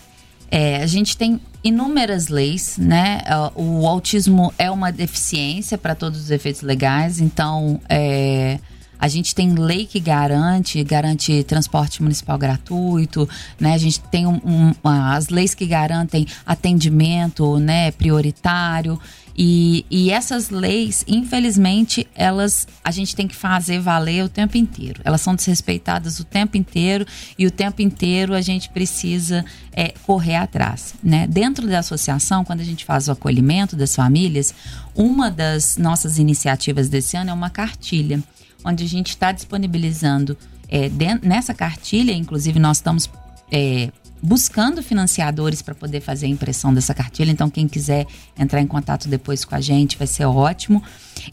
É, 0.50 0.76
a 0.82 0.86
gente 0.86 1.16
tem 1.16 1.38
inúmeras 1.62 2.28
leis, 2.28 2.76
né? 2.78 3.20
Ah, 3.26 3.52
O 3.54 3.86
autismo 3.86 4.52
é 4.58 4.70
uma 4.70 4.90
deficiência 4.90 5.76
para 5.76 5.94
todos 5.94 6.18
os 6.18 6.30
efeitos 6.30 6.62
legais, 6.62 7.20
então 7.20 7.80
é, 7.88 8.58
a 9.02 9.08
gente 9.08 9.34
tem 9.34 9.52
lei 9.52 9.84
que 9.84 9.98
garante, 9.98 10.80
garante 10.84 11.42
transporte 11.42 12.00
municipal 12.00 12.38
gratuito, 12.38 13.28
né? 13.58 13.74
A 13.74 13.78
gente 13.78 13.98
tem 13.98 14.28
um- 14.28 14.40
um- 14.44 14.72
as 14.88 15.28
leis 15.28 15.56
que 15.56 15.66
garantem 15.66 16.24
atendimento, 16.46 17.58
né, 17.58 17.90
prioritário. 17.90 18.96
E, 19.36 19.84
e 19.90 20.10
essas 20.12 20.50
leis, 20.50 21.04
infelizmente, 21.08 22.06
elas 22.14 22.68
a 22.84 22.92
gente 22.92 23.16
tem 23.16 23.26
que 23.26 23.34
fazer 23.34 23.80
valer 23.80 24.22
o 24.24 24.28
tempo 24.28 24.56
inteiro. 24.56 25.00
Elas 25.04 25.20
são 25.20 25.34
desrespeitadas 25.34 26.20
o 26.20 26.24
tempo 26.24 26.56
inteiro 26.56 27.04
e 27.36 27.44
o 27.44 27.50
tempo 27.50 27.82
inteiro 27.82 28.34
a 28.34 28.40
gente 28.40 28.68
precisa 28.68 29.44
é, 29.72 29.94
correr 30.06 30.36
atrás. 30.36 30.94
Né? 31.02 31.26
Dentro 31.26 31.66
da 31.66 31.80
associação, 31.80 32.44
quando 32.44 32.60
a 32.60 32.64
gente 32.64 32.84
faz 32.84 33.08
o 33.08 33.12
acolhimento 33.12 33.74
das 33.74 33.96
famílias, 33.96 34.54
uma 34.94 35.28
das 35.28 35.76
nossas 35.76 36.18
iniciativas 36.18 36.88
desse 36.88 37.16
ano 37.16 37.30
é 37.30 37.32
uma 37.32 37.50
cartilha, 37.50 38.22
onde 38.64 38.84
a 38.84 38.88
gente 38.88 39.10
está 39.10 39.32
disponibilizando 39.32 40.36
é, 40.68 40.90
nessa 41.22 41.52
cartilha, 41.52 42.12
inclusive 42.12 42.58
nós 42.58 42.78
estamos 42.78 43.08
é, 43.50 43.90
buscando 44.22 44.82
financiadores 44.82 45.60
para 45.60 45.74
poder 45.74 46.00
fazer 46.00 46.26
a 46.26 46.28
impressão 46.28 46.72
dessa 46.72 46.94
cartilha. 46.94 47.30
Então, 47.30 47.50
quem 47.50 47.66
quiser 47.66 48.06
entrar 48.38 48.60
em 48.60 48.66
contato 48.66 49.08
depois 49.08 49.44
com 49.44 49.54
a 49.54 49.60
gente 49.60 49.98
vai 49.98 50.06
ser 50.06 50.24
ótimo. 50.24 50.82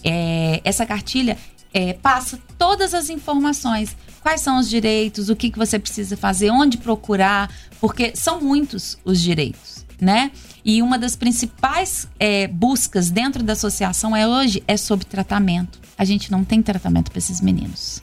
É, 0.04 0.60
essa 0.64 0.86
cartilha 0.86 1.38
é, 1.74 1.94
passa 1.94 2.40
todas 2.58 2.94
as 2.94 3.10
informações. 3.10 3.96
Quais 4.22 4.42
são 4.42 4.60
os 4.60 4.68
direitos, 4.68 5.30
o 5.30 5.36
que, 5.36 5.52
que 5.52 5.58
você 5.58 5.78
precisa 5.78 6.18
fazer, 6.18 6.50
onde 6.50 6.78
procurar, 6.78 7.50
porque 7.80 8.12
são 8.16 8.42
muitos 8.42 8.98
os 9.06 9.22
direitos, 9.22 9.86
né? 10.02 10.32
E 10.66 10.82
uma 10.82 11.00
das 11.00 11.16
principais 11.16 12.08
é, 12.20 12.48
buscas 12.48 13.10
dentro 13.10 13.44
da 13.44 13.54
associação 13.54 14.16
é 14.16 14.28
hoje 14.28 14.62
é 14.68 14.76
sobre 14.76 15.06
tratamento. 15.06 15.80
A 16.00 16.06
gente 16.06 16.32
não 16.32 16.44
tem 16.46 16.64
tratamento 16.64 17.12
para 17.12 17.20
esses 17.20 17.42
meninos. 17.42 18.02